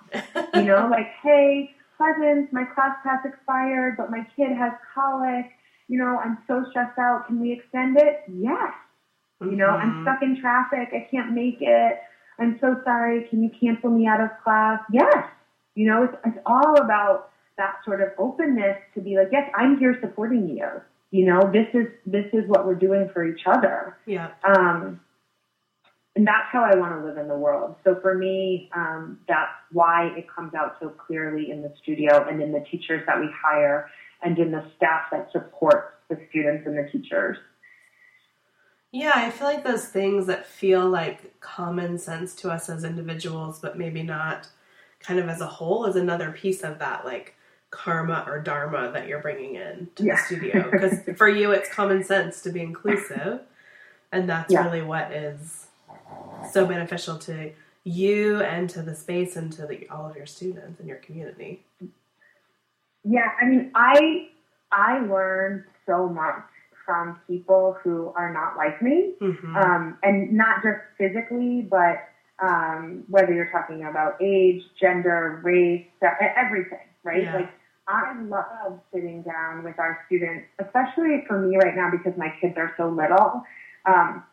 [0.55, 5.47] You know, like, hey, Pleasance, my class pass expired, but my kid has colic.
[5.89, 7.27] You know, I'm so stressed out.
[7.27, 8.23] Can we extend it?
[8.29, 8.73] Yes.
[9.41, 10.03] You know, I'm Mhm.
[10.03, 10.91] stuck in traffic.
[10.93, 11.99] I can't make it.
[12.39, 13.25] I'm so sorry.
[13.31, 14.81] Can you cancel me out of class?
[14.93, 15.25] Yes.
[15.75, 19.79] You know, it's, it's all about that sort of openness to be like, yes, I'm
[19.79, 20.69] here supporting you.
[21.11, 23.97] You know, this is this is what we're doing for each other.
[24.07, 24.31] Yeah.
[24.45, 25.01] Um,
[26.17, 27.77] and that's how I want to live in the world.
[27.85, 32.43] So for me, um, that's why it comes out so clearly in the studio and
[32.43, 33.91] in the teachers that we hire
[34.23, 37.37] and in the staff that supports the students and the teachers.
[38.93, 43.59] Yeah, I feel like those things that feel like common sense to us as individuals,
[43.59, 44.49] but maybe not
[45.01, 47.36] kind of as a whole, is another piece of that, like
[47.77, 50.17] karma or dharma that you're bringing in to Yeah.
[50.17, 50.71] the studio.
[50.71, 53.41] Because for you, it's common sense to be inclusive,
[54.13, 54.65] and that's Yeah.
[54.65, 55.67] really what is
[56.53, 57.53] so beneficial to
[57.85, 61.63] you and to the space and to the, all of your students and your community.
[63.05, 64.29] Yeah, I mean, I
[64.73, 66.43] I learned so much
[66.85, 71.99] from people who are not like me, hmm um, and not just physically, but
[72.43, 75.87] um, whether you're talking about age, gender, race,
[76.37, 77.23] everything, right?
[77.23, 77.35] Yeah.
[77.35, 77.51] Like
[77.89, 82.55] I love sitting down with our students, especially for me right now because my kids
[82.57, 83.43] are so little.
[83.87, 84.25] Um,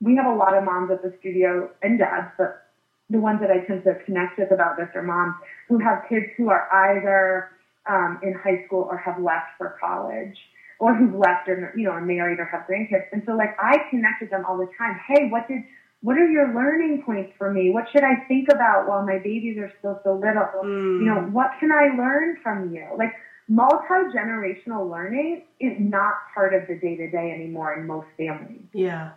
[0.00, 2.62] we have a lot of moms at the studio and dads, but
[3.10, 5.34] the ones that I tend to connect with about this are moms
[5.68, 7.50] who have kids who are either
[7.88, 10.36] um, in high school or have left for college
[10.78, 13.06] or who've left or you know are married or have grandkids.
[13.12, 14.98] And so like I connect with them all the time.
[15.08, 15.62] Hey, what did
[16.02, 17.70] what are your learning points for me?
[17.70, 20.62] What should I think about while my babies are still so little?
[20.64, 21.00] Mm.
[21.00, 22.86] You know, what can I learn from you?
[22.96, 23.12] Like
[23.48, 28.62] multi generational learning is not part of the day to day anymore in most families.
[28.72, 29.12] yeah.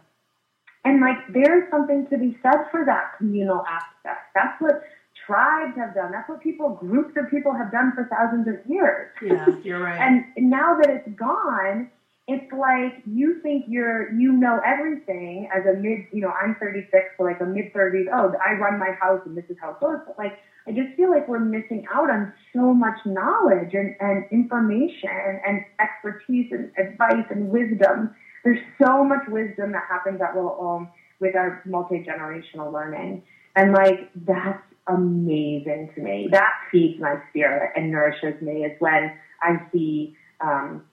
[0.86, 4.32] And like there's something to be said for that communal aspect.
[4.34, 4.82] That's what
[5.26, 6.12] tribes have done.
[6.12, 9.12] That's what people, groups of people have done for thousands of years.
[9.22, 10.00] Yeah, you're right.
[10.38, 11.92] And now that it's gone,
[12.30, 16.92] it's like you think you're you know everything as a mid you know i'm 36
[17.18, 19.80] so like a mid 30s oh i run my house and this is how it
[19.80, 23.96] goes but like i just feel like we're missing out on so much knowledge and,
[24.00, 28.14] and information and expertise and advice and wisdom.
[28.44, 33.24] There's so much wisdom that happens at little Om with our multi-generational learning.
[33.56, 36.30] And like that's amazing to me.
[36.32, 40.84] That feeds my spirit and nourishes me is when i see um,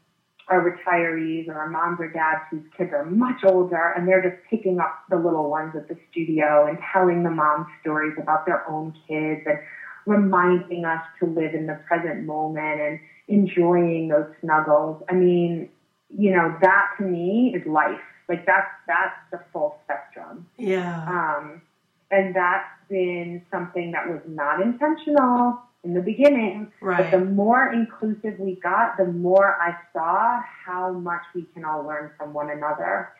[0.48, 4.40] our retirees or our moms or dads whose kids are much older and they're just
[4.48, 8.68] picking up the little ones at the studio and telling the moms stories about their
[8.70, 9.58] own kids and
[10.06, 15.02] reminding us to live in the present moment and enjoying those snuggles.
[15.10, 15.68] I mean,
[16.16, 18.00] you know, that to me is life.
[18.28, 20.46] Like that's that's the full spectrum.
[20.56, 21.04] Yeah.
[21.08, 21.62] Um,
[22.10, 26.72] and that's been something that was not intentional in the beginning.
[26.80, 27.10] Right.
[27.10, 31.84] But the more inclusive we got, the more I saw how much we can all
[31.86, 33.12] learn from one another.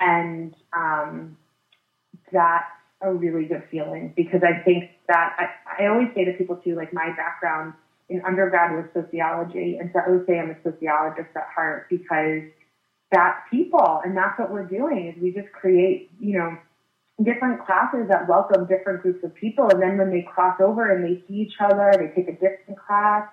[0.00, 1.36] And um,
[2.32, 2.64] that's
[3.02, 6.74] a really good feeling because I think that I, I always say to people too,
[6.74, 7.74] like my background
[8.08, 9.76] in undergrad was sociology.
[9.78, 12.42] And so I always say I'm a sociologist at heart because
[13.12, 16.56] that's people and that's what we're doing is we just create, you know,
[17.22, 19.68] different classes that welcome different groups of people.
[19.70, 22.78] And then when they cross over and they see each other, they take a different
[22.84, 23.28] class,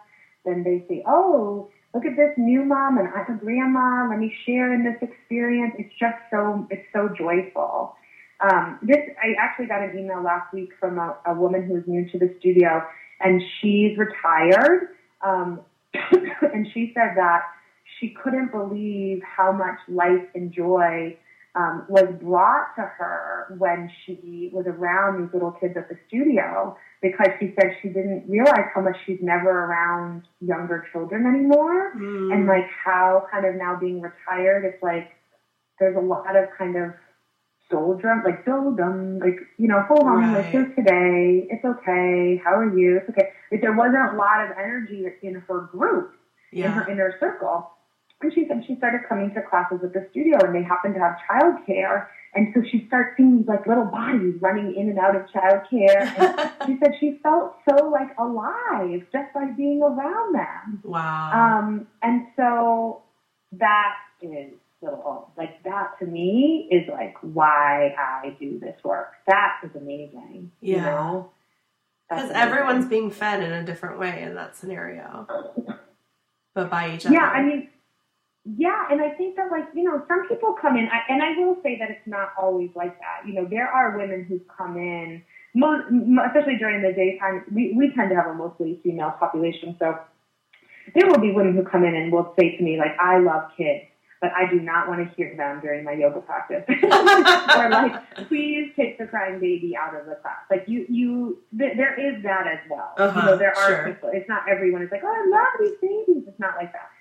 [0.45, 4.07] then they say, oh, look at this new mom and I'm a grandma.
[4.09, 5.73] Let me share in this experience.
[5.79, 7.95] It's just so, it's so joyful.
[8.41, 12.09] Um, this, I actually got an email last week from a, a woman who's new
[12.11, 12.83] to the studio
[13.19, 14.89] and she's retired.
[15.25, 15.61] Um,
[15.93, 17.41] and she said that
[17.99, 21.17] she couldn't believe how much life and joy
[21.55, 26.77] um, was brought to her when she was around these little kids at the studio
[27.01, 32.33] because she said she didn't realize how much she's never around younger children anymore Mm.
[32.33, 35.11] and like how kind of now being retired it's like
[35.79, 36.93] there's a lot of kind of
[37.69, 40.37] soul drum like drum like you know hold on Right.
[40.43, 44.45] like here's today it's okay how are you it's okay like there wasn't a lot
[44.45, 46.13] of energy in her group
[46.67, 47.71] in her inner circle.
[48.23, 50.99] And she said she started coming to classes at the studio and they happened to
[50.99, 52.07] have childcare.
[52.33, 56.01] And so she starts seeing these like little bodies running in and out of childcare.
[56.17, 60.81] And she said she felt so like alive just by being around them.
[60.83, 61.31] wow.
[61.59, 63.01] Um, and so
[63.53, 69.13] that is little, like that to me is like why I do this work.
[69.27, 70.51] That is amazing.
[70.61, 70.85] You Yeah.
[70.85, 71.31] know?
[72.09, 75.25] Because everyone's being fed in a different way in that scenario,
[76.53, 77.15] but by each other.
[77.15, 77.69] Yeah, I mean,
[78.43, 81.37] yeah, and I think that like you know, some people come in, I, and I
[81.37, 83.27] will say that it's not always like that.
[83.27, 85.21] You know, there are women who come in,
[85.53, 85.85] most,
[86.27, 87.45] especially during the daytime.
[87.53, 89.99] We we tend to have a mostly female population, so
[90.95, 93.51] there will be women who come in and will say to me like, "I love
[93.55, 93.85] kids."
[94.21, 98.71] But I do not want to hear them during my yoga practice, or like, please
[98.75, 100.37] take the crying baby out of the class.
[100.47, 102.93] Like you, you, th- there is that as well.
[102.99, 103.87] Uh-huh, you know, there are sure.
[103.87, 104.11] people.
[104.13, 106.25] It's not everyone is like, oh, I love these babies.
[106.27, 106.91] It's not like that.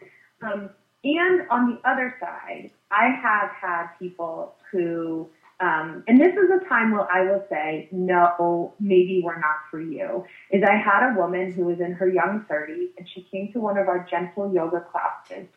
[0.51, 0.71] Um,
[1.05, 5.29] and on the other side, I have had people who,
[5.61, 9.81] um, and this is a time where I will say, no, maybe we're not for
[9.81, 10.25] you.
[10.51, 13.61] Is I had a woman who was in her young 30s and she came to
[13.61, 15.49] one of our gentle yoga classes.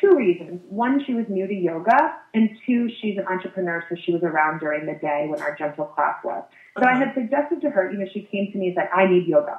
[0.00, 0.60] Two reasons.
[0.68, 4.58] One, she was new to yoga, and two, she's an entrepreneur, so she was around
[4.60, 6.44] during the day when our gentle class was.
[6.78, 7.06] So I Uh-huh.
[7.06, 9.58] had suggested to her, you know, she came to me and said, I need yoga.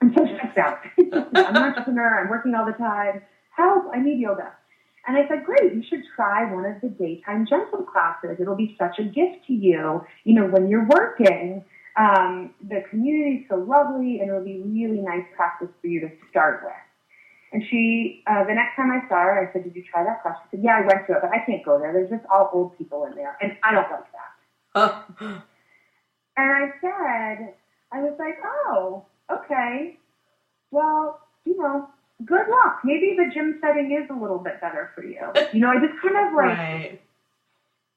[0.00, 0.78] I'm so stressed out.
[1.12, 2.20] I'm an entrepreneur.
[2.20, 3.20] I'm working all the time.
[3.58, 3.90] Help!
[3.92, 4.52] I need yoga.
[5.06, 8.36] And I said, great, you should try one of the daytime gentle classes.
[8.40, 11.64] It'll be such a gift to you, you know, when you're working.
[11.96, 16.60] Um, the community's so lovely, and it'll be really nice practice for you to start
[16.62, 16.72] with.
[17.52, 20.22] And she, uh, the next time I saw her, I said, did you try that
[20.22, 20.36] class?
[20.44, 21.92] She said, yeah, I went to it, but I can't go there.
[21.92, 25.04] There's just all old people in there, and I don't like that.
[25.20, 25.42] Oh,
[26.38, 27.54] And I said,
[27.90, 29.98] I was like, oh, okay.
[30.70, 31.88] Well, you know,
[32.24, 32.80] good luck.
[32.84, 35.20] Maybe the gym setting is a little bit better for you.
[35.52, 37.00] You know, I just kind of like, right.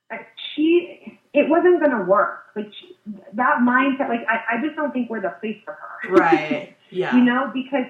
[0.10, 2.46] like she, it wasn't going to work.
[2.56, 2.98] Like she,
[3.34, 6.14] that mindset, like I, I just don't think we're the place for her.
[6.14, 6.76] Right.
[6.94, 7.16] Yeah.
[7.16, 7.86] you know, because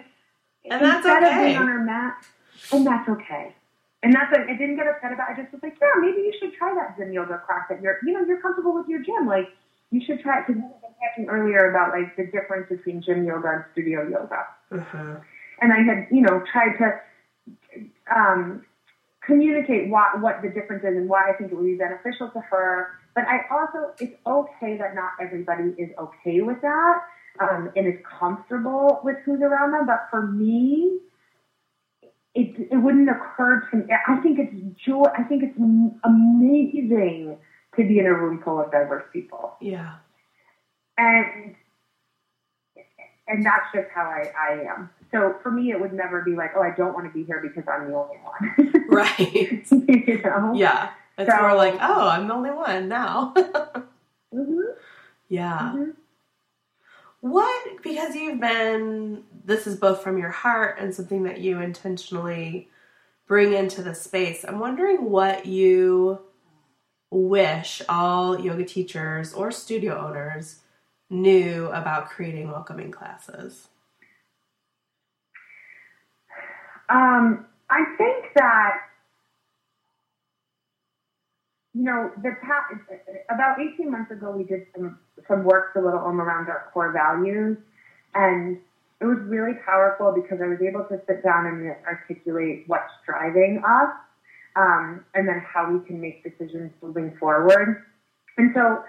[0.63, 1.45] And that's okay.
[1.45, 2.23] being on her mat,
[2.71, 3.55] and that's okay.
[4.03, 5.31] And that's what I didn't get upset about.
[5.31, 7.97] I just was like, yeah, maybe you should try that Zen yoga class that you're,
[8.05, 9.25] you know, you're comfortable with your gym.
[9.25, 9.49] Like,
[9.89, 13.25] you should try it because we were talking earlier about like the difference between gym
[13.25, 14.45] yoga and studio yoga.
[14.71, 15.15] Uh-huh.
[15.61, 16.99] And I had, you know, tried to
[18.13, 18.65] um,
[19.25, 22.39] communicate what what the difference is and why I think it would be beneficial to
[22.39, 22.87] her.
[23.13, 27.01] But I also, it's okay that not everybody is okay with that
[27.39, 29.85] um, and is comfortable with who's around them.
[29.85, 30.99] But for me,
[32.33, 33.85] it, it wouldn't occur to me.
[34.07, 34.53] I think it's
[34.85, 35.03] joy.
[35.17, 35.57] I think it's
[36.05, 37.37] amazing
[37.75, 39.55] to be in a room full of diverse people.
[39.61, 39.95] Yeah.
[40.97, 41.55] And
[43.31, 44.89] and that's just how I, I am.
[45.11, 47.39] So for me, it would never be like, oh, I don't want to be here
[47.41, 48.85] because I'm the only one.
[48.89, 49.65] right.
[49.71, 50.53] you know?
[50.53, 50.91] Yeah.
[51.17, 53.33] It's so, more like, oh, I'm the only one now.
[53.37, 54.59] mm-hmm.
[55.29, 55.73] Yeah.
[55.73, 55.91] Mm-hmm.
[57.21, 62.69] What, because you've been, this is both from your heart and something that you intentionally
[63.27, 64.43] bring into the space.
[64.43, 66.19] I'm wondering what you
[67.11, 70.60] wish all yoga teachers or studio owners
[71.11, 73.67] knew about creating welcoming classes.
[76.89, 78.77] Um, I think that
[81.73, 82.73] you know, the past,
[83.29, 87.57] about 18 months ago, we did some, some work for Little around our core values.
[88.13, 88.57] And
[88.99, 93.61] it was really powerful because I was able to sit down and articulate what's driving
[93.65, 93.89] us
[94.57, 97.83] um, and then how we can make decisions moving forward.
[98.37, 98.83] And so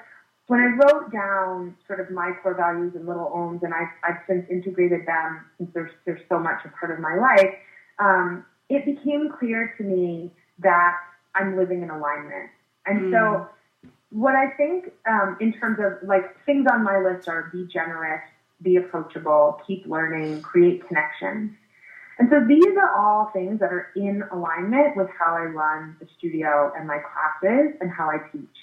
[0.49, 4.21] when I wrote down sort of my core values and Little Oms, and I've, I've
[4.27, 7.55] since integrated them since there's, there's so much a part of my life,
[7.99, 10.97] um, it became clear to me that
[11.35, 12.51] I'm living in alignment
[12.87, 13.13] and mm.
[13.13, 13.49] so,
[14.11, 18.21] what I think um, in terms of like things on my list are be generous,
[18.61, 21.53] be approachable, keep learning, create connections.
[22.19, 26.07] And so these are all things that are in alignment with how I run the
[26.19, 28.57] studio and my classes and how I teach.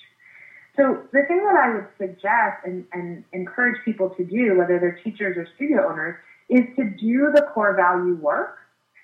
[0.79, 4.97] So the thing that I would suggest and, and encourage people to do, whether they're
[5.03, 6.15] teachers or studio owners,
[6.47, 8.59] is to do the core value work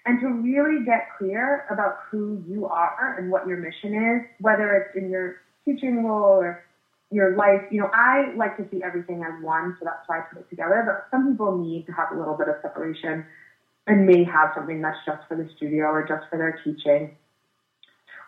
[0.06, 4.74] and to really get clear about who you are and what your mission is, whether
[4.74, 6.64] it's in your teaching role or
[7.12, 7.62] your life.
[7.70, 10.50] You know, I like to see everything as one, so that's why I put it
[10.50, 10.82] together.
[10.86, 13.26] But some people need to have a little bit of separation
[13.86, 17.18] and may have something that's just for the studio or just for their teaching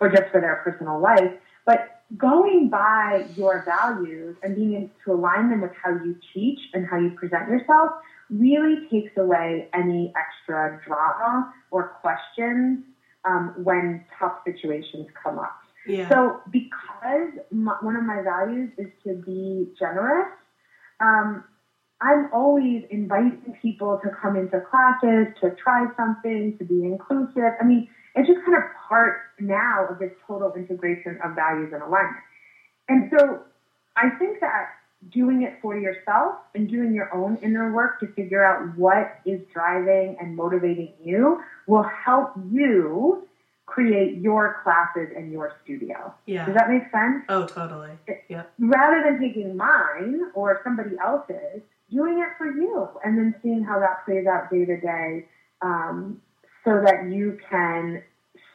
[0.02, 1.32] or just for their personal life.
[1.66, 6.60] But going by your values and being able to align them with how you teach
[6.74, 7.92] and how you present yourself
[8.30, 12.80] really takes away any extra drama or questions
[13.26, 15.58] um, when tough situations come up.
[15.86, 16.10] Yeah.
[16.10, 20.28] So, because my, one of my values is to be generous,
[21.00, 21.44] um,
[22.00, 27.54] I'm always inviting people to come into classes, to try something, to be inclusive.
[27.60, 27.88] I mean,
[28.18, 32.24] it's just kind of part now of this total integration of values and alignment.
[32.90, 33.42] And so
[33.96, 34.70] I think that
[35.12, 39.40] doing it for yourself and doing your own inner work to figure out what is
[39.54, 43.28] driving and motivating you will help you
[43.68, 46.14] create your classes and your studio.
[46.26, 46.46] Yeah.
[46.46, 47.24] Does that make sense?
[47.30, 47.92] Oh, totally.
[48.28, 48.44] Yeah.
[48.58, 51.62] Rather than taking mine or somebody else's,
[51.92, 55.26] doing it for you and then seeing how that plays out day to day
[55.62, 56.22] um,
[56.68, 58.04] so that you can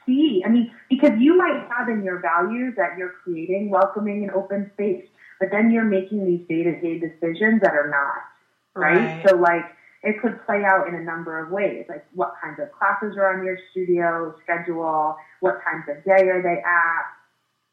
[0.05, 0.43] see.
[0.45, 4.71] I mean, because you might have in your values that you're creating welcoming and open
[4.75, 5.07] space
[5.43, 8.95] but then you're making these day to day decisions that are not, right?
[8.95, 9.29] right?
[9.29, 9.65] So, like,
[10.05, 13.37] it could play out in a number of ways, like what kinds of classes are
[13.37, 17.05] on your studio schedule, what times of day are they at,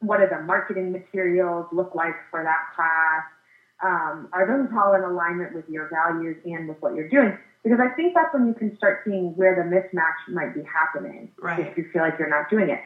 [0.00, 3.22] what do the marketing materials look like for that class,
[3.82, 7.36] um, are those all in alignment with your values and with what you're doing?
[7.62, 11.30] Because I think that's when you can start seeing where the mismatch might be happening
[11.38, 11.60] right.
[11.60, 12.80] if you feel like you're not doing it.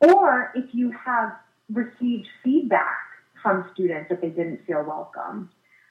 [0.00, 1.32] Or if you have
[1.70, 2.96] received feedback
[3.42, 5.50] from students that they didn't feel welcome.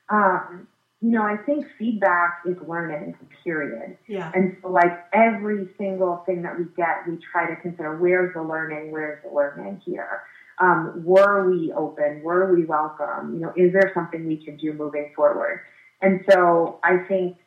[0.09, 0.67] Um,
[1.01, 3.97] you know, I think feedback is learning, period.
[4.07, 4.31] Yeah.
[4.33, 8.41] And so, like, every single thing that we get, we try to consider where's the
[8.41, 10.21] learning, where's the learning here?
[10.59, 12.21] Um, were we open?
[12.23, 13.33] Were we welcome?
[13.33, 15.61] You know, is there something we can do moving forward?
[16.01, 17.37] And so I think,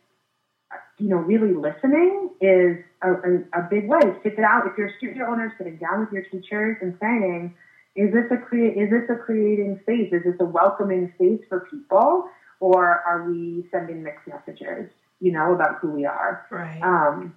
[0.98, 4.00] you know, really listening is a, a, a big way.
[4.22, 7.54] Sit down, if you're a studio owner, sitting down with your teachers and saying,
[7.96, 10.12] is this a create is this a creating space?
[10.12, 12.28] Is this a welcoming space for people,
[12.60, 14.88] or are we sending mixed messages?
[15.20, 16.46] You know about who we are.
[16.50, 16.80] Right.
[16.80, 17.34] Um,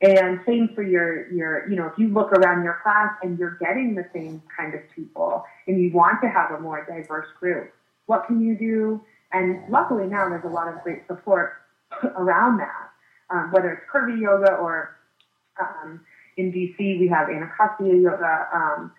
[0.00, 3.56] and same for your your you know if you look around your class and you're
[3.60, 7.72] getting the same kind of people and you want to have a more diverse group,
[8.06, 9.00] what can you do?
[9.32, 11.54] And luckily now there's a lot of great support
[12.16, 12.90] around that,
[13.30, 14.96] um, whether it's curvy yoga or
[15.60, 16.00] um,
[16.36, 18.48] in DC we have Anacostia yoga.
[18.52, 18.92] Um,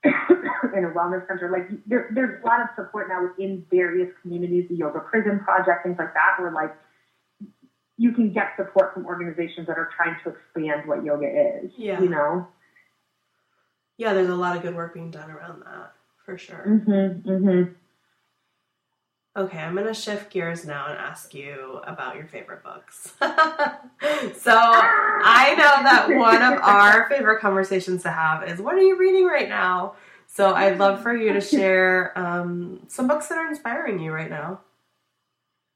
[0.04, 1.50] in a wellness center.
[1.50, 5.82] Like there, there's a lot of support now within various communities, the Yoga Prison Project,
[5.82, 6.72] things like that, where like
[7.98, 11.72] you can get support from organizations that are trying to expand what yoga is.
[11.76, 12.00] Yeah.
[12.00, 12.46] You know?
[13.98, 15.92] Yeah, there's a lot of good work being done around that
[16.24, 16.64] for sure.
[16.66, 17.72] Mm-hmm, mm-hmm.
[19.36, 23.14] Okay, I'm gonna shift gears now and ask you about your favorite books.
[23.20, 28.96] so I know that one of our favorite conversations to have is what are you
[28.96, 29.94] reading right now?
[30.26, 34.30] So I'd love for you to share um, some books that are inspiring you right
[34.30, 34.60] now.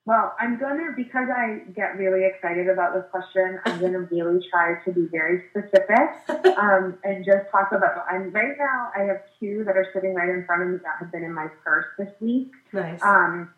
[0.05, 3.61] Well, I'm gonna because I get really excited about this question.
[3.65, 6.11] I'm gonna really try to be very specific
[6.59, 8.05] um, and just talk about.
[8.11, 8.91] I'm right now.
[8.97, 11.33] I have two that are sitting right in front of me that have been in
[11.33, 12.51] my purse this week.
[12.73, 13.01] Nice.
[13.01, 13.51] Um,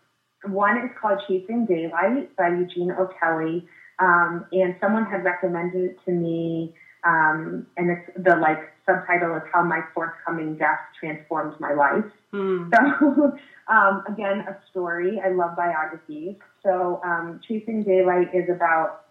[0.47, 3.66] one is called Chasing Daylight by Eugene O'Kelly,
[3.99, 6.74] um, and someone had recommended it to me.
[7.05, 12.05] Um, and it's the like subtitle is How My Forthcoming Death Transformed My Life.
[12.32, 12.70] Hmm.
[13.66, 15.22] So, um, again, a story.
[15.24, 16.37] I love biographies.
[16.62, 19.07] So, um, Chasing Daylight is about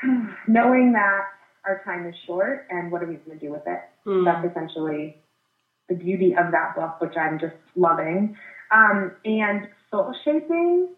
[0.46, 1.22] knowing that
[1.64, 3.80] our time is short and what are we going to do with it.
[4.04, 4.24] Hmm.
[4.24, 5.16] That's essentially
[5.88, 8.36] the beauty of that book, which I'm just loving.
[8.70, 10.90] Um, and Soul Shaping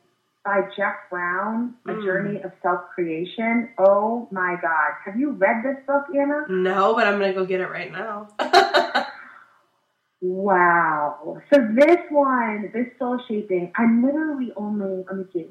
[0.44, 2.04] by Jeff Brown, A Mm.
[2.04, 3.70] Journey of Self Creation.
[3.78, 4.92] Oh my God.
[5.04, 6.46] Have you read this book, Anna?
[6.48, 8.28] No, but I'm gonna go get it right now.
[10.22, 11.40] Wow.
[11.52, 15.46] So this one, this soul shaping, I'm literally only, let me see,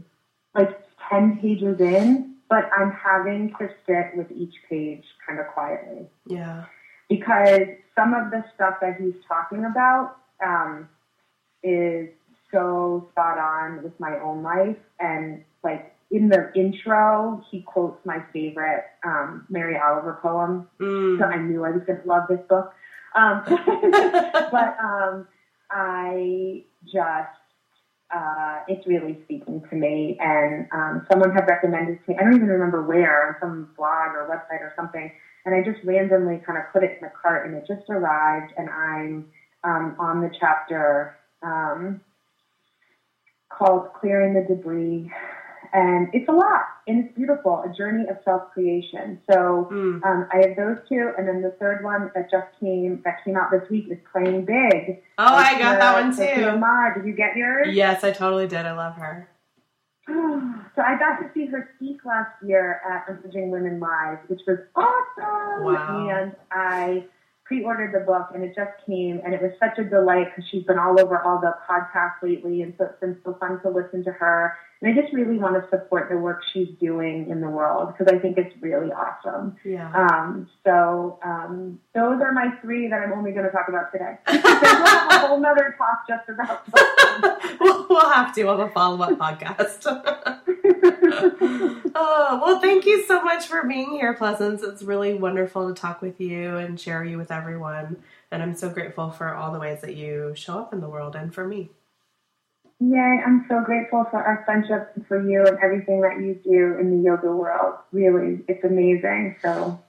[0.54, 0.80] like
[1.10, 6.66] 10 pages in, but I'm having to sit with each page kind of quietly yeah.
[7.08, 10.88] because some of the stuff that he's talking about um,
[11.64, 12.10] is
[12.52, 14.78] so spot on with my own life.
[15.00, 20.68] And like in the intro, he quotes my favorite um, Mary Oliver poem.
[20.80, 21.20] Mm.
[21.20, 22.74] So I knew I was going to love this book.
[23.16, 23.44] Um,
[24.52, 25.28] but um,
[25.70, 27.30] I just,
[28.16, 30.18] uh, it's really speaking to me.
[30.20, 34.16] And um, someone had recommended to me, I don't even remember where, on some blog
[34.16, 35.12] or website or something.
[35.46, 38.54] And I just randomly kind of put it in the cart and it just arrived.
[38.58, 39.28] And I'm
[39.64, 42.02] um, on the chapter um,
[43.50, 45.12] called Clearing the Debris.
[45.72, 49.20] And it's a lot, and it's beautiful, a journey of self creation.
[49.32, 50.04] So Mm.
[50.04, 53.38] um, I have those two, and then the third one that just came that came
[53.38, 55.04] out this week is Playing Big.
[55.20, 56.58] Oh, I got that one too.
[56.58, 56.92] Ma.
[56.96, 57.68] Did you get yours?
[57.72, 58.66] Yes, I totally did.
[58.66, 59.30] I love her.
[60.76, 64.60] So I got to see her speak last year at Emerging Women Live, which was
[64.76, 65.64] awesome.
[65.66, 66.08] Wow.
[66.10, 67.06] And I
[67.50, 70.64] pre-ordered the book, and it just came, and it was such a delight because she's
[70.64, 74.04] been all over all the podcasts lately, and so it's been so fun to listen
[74.04, 74.54] to her.
[74.82, 78.14] And I just really want to support the work she's doing in the world because
[78.14, 79.58] I think it's really awesome.
[79.66, 79.92] Yeah.
[79.94, 84.18] Um, so um, those are my three that I'm only going to talk about today.
[84.80, 86.64] We'll have a whole nother talk just about
[87.60, 89.84] we'll, we'll have to have a follow up podcast.
[91.96, 94.64] oh, well, thank you so much for being here, Pleasance.
[94.64, 97.98] It's really wonderful to talk with you and share you with everyone.
[98.32, 101.16] And I'm so grateful for all the ways that you show up in the world
[101.16, 101.70] and for me.
[102.82, 106.78] Yay, I'm so grateful for our friendship and for you and everything that you do
[106.80, 107.76] in the yoga world.
[107.92, 109.36] Really, it's amazing.
[109.42, 109.84] So,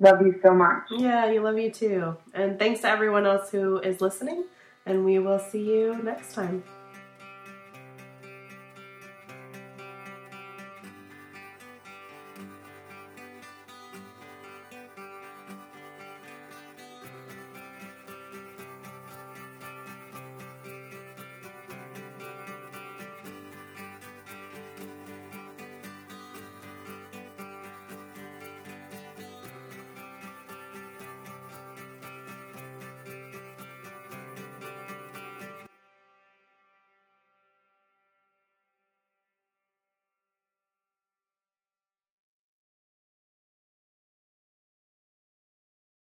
[0.00, 0.82] love you so much.
[0.90, 2.16] Yeah, you love you too.
[2.34, 4.44] And thanks to everyone else who is listening.
[4.84, 6.64] And we will see you next time.